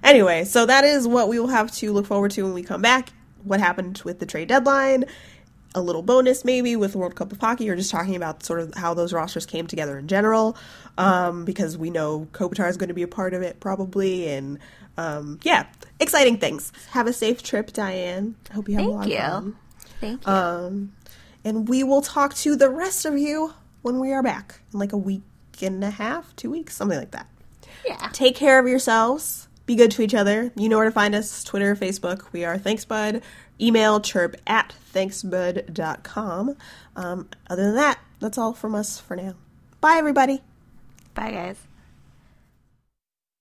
Anyway, 0.02 0.44
so 0.44 0.66
that 0.66 0.84
is 0.84 1.06
what 1.06 1.28
we 1.28 1.38
will 1.38 1.48
have 1.48 1.70
to 1.72 1.92
look 1.92 2.06
forward 2.06 2.30
to 2.32 2.42
when 2.42 2.54
we 2.54 2.62
come 2.62 2.82
back. 2.82 3.10
What 3.44 3.60
happened 3.60 4.02
with 4.04 4.18
the 4.18 4.26
trade 4.26 4.48
deadline? 4.48 5.04
A 5.74 5.80
little 5.80 6.02
bonus 6.02 6.44
maybe 6.44 6.74
with 6.74 6.92
the 6.92 6.98
World 6.98 7.14
Cup 7.14 7.30
of 7.30 7.38
Hockey, 7.38 7.70
or 7.70 7.76
just 7.76 7.90
talking 7.90 8.16
about 8.16 8.42
sort 8.42 8.60
of 8.60 8.74
how 8.74 8.94
those 8.94 9.12
rosters 9.12 9.46
came 9.46 9.66
together 9.66 9.98
in 9.98 10.08
general, 10.08 10.56
um, 10.98 11.44
because 11.44 11.78
we 11.78 11.90
know 11.90 12.26
Kopitar 12.32 12.68
is 12.68 12.76
going 12.76 12.88
to 12.88 12.94
be 12.94 13.02
a 13.02 13.08
part 13.08 13.34
of 13.34 13.42
it 13.42 13.60
probably, 13.60 14.28
and 14.28 14.58
um, 14.96 15.38
yeah, 15.42 15.66
exciting 15.98 16.38
things. 16.38 16.72
Have 16.90 17.06
a 17.06 17.12
safe 17.12 17.42
trip, 17.42 17.72
Diane. 17.72 18.36
I 18.50 18.54
hope 18.54 18.68
you 18.68 18.76
have 18.76 18.86
a 18.86 18.88
lot 18.88 19.04
Thank 19.04 19.12
of 19.14 19.18
you. 19.18 19.28
fun. 19.30 19.56
Thank 20.00 20.26
you. 20.26 20.32
Um, 20.32 20.92
and 21.44 21.68
we 21.68 21.82
will 21.82 22.02
talk 22.02 22.34
to 22.34 22.56
the 22.56 22.68
rest 22.68 23.04
of 23.06 23.16
you 23.18 23.54
when 23.82 23.98
we 23.98 24.12
are 24.12 24.22
back 24.22 24.60
in 24.72 24.78
like 24.78 24.92
a 24.92 24.96
week 24.98 25.22
and 25.62 25.82
a 25.84 25.90
half, 25.90 26.34
two 26.36 26.50
weeks, 26.50 26.76
something 26.76 26.98
like 26.98 27.10
that. 27.12 27.26
yeah. 27.86 28.08
Take 28.12 28.34
care 28.36 28.58
of 28.58 28.66
yourselves. 28.66 29.48
Be 29.66 29.76
good 29.76 29.90
to 29.92 30.02
each 30.02 30.14
other. 30.14 30.50
You 30.56 30.68
know 30.68 30.76
where 30.76 30.86
to 30.86 30.90
find 30.90 31.14
us 31.14 31.44
Twitter, 31.44 31.76
Facebook. 31.76 32.24
We 32.32 32.44
are 32.44 32.58
ThanksBud. 32.58 33.22
Email 33.60 34.00
chirp 34.00 34.36
at 34.46 34.74
thanksbud.com. 34.94 36.56
Um, 36.96 37.28
other 37.48 37.62
than 37.64 37.74
that, 37.76 37.98
that's 38.18 38.36
all 38.38 38.52
from 38.52 38.74
us 38.74 38.98
for 38.98 39.16
now. 39.16 39.34
Bye, 39.80 39.96
everybody. 39.96 40.40
Bye, 41.14 41.30
guys. 41.30 41.56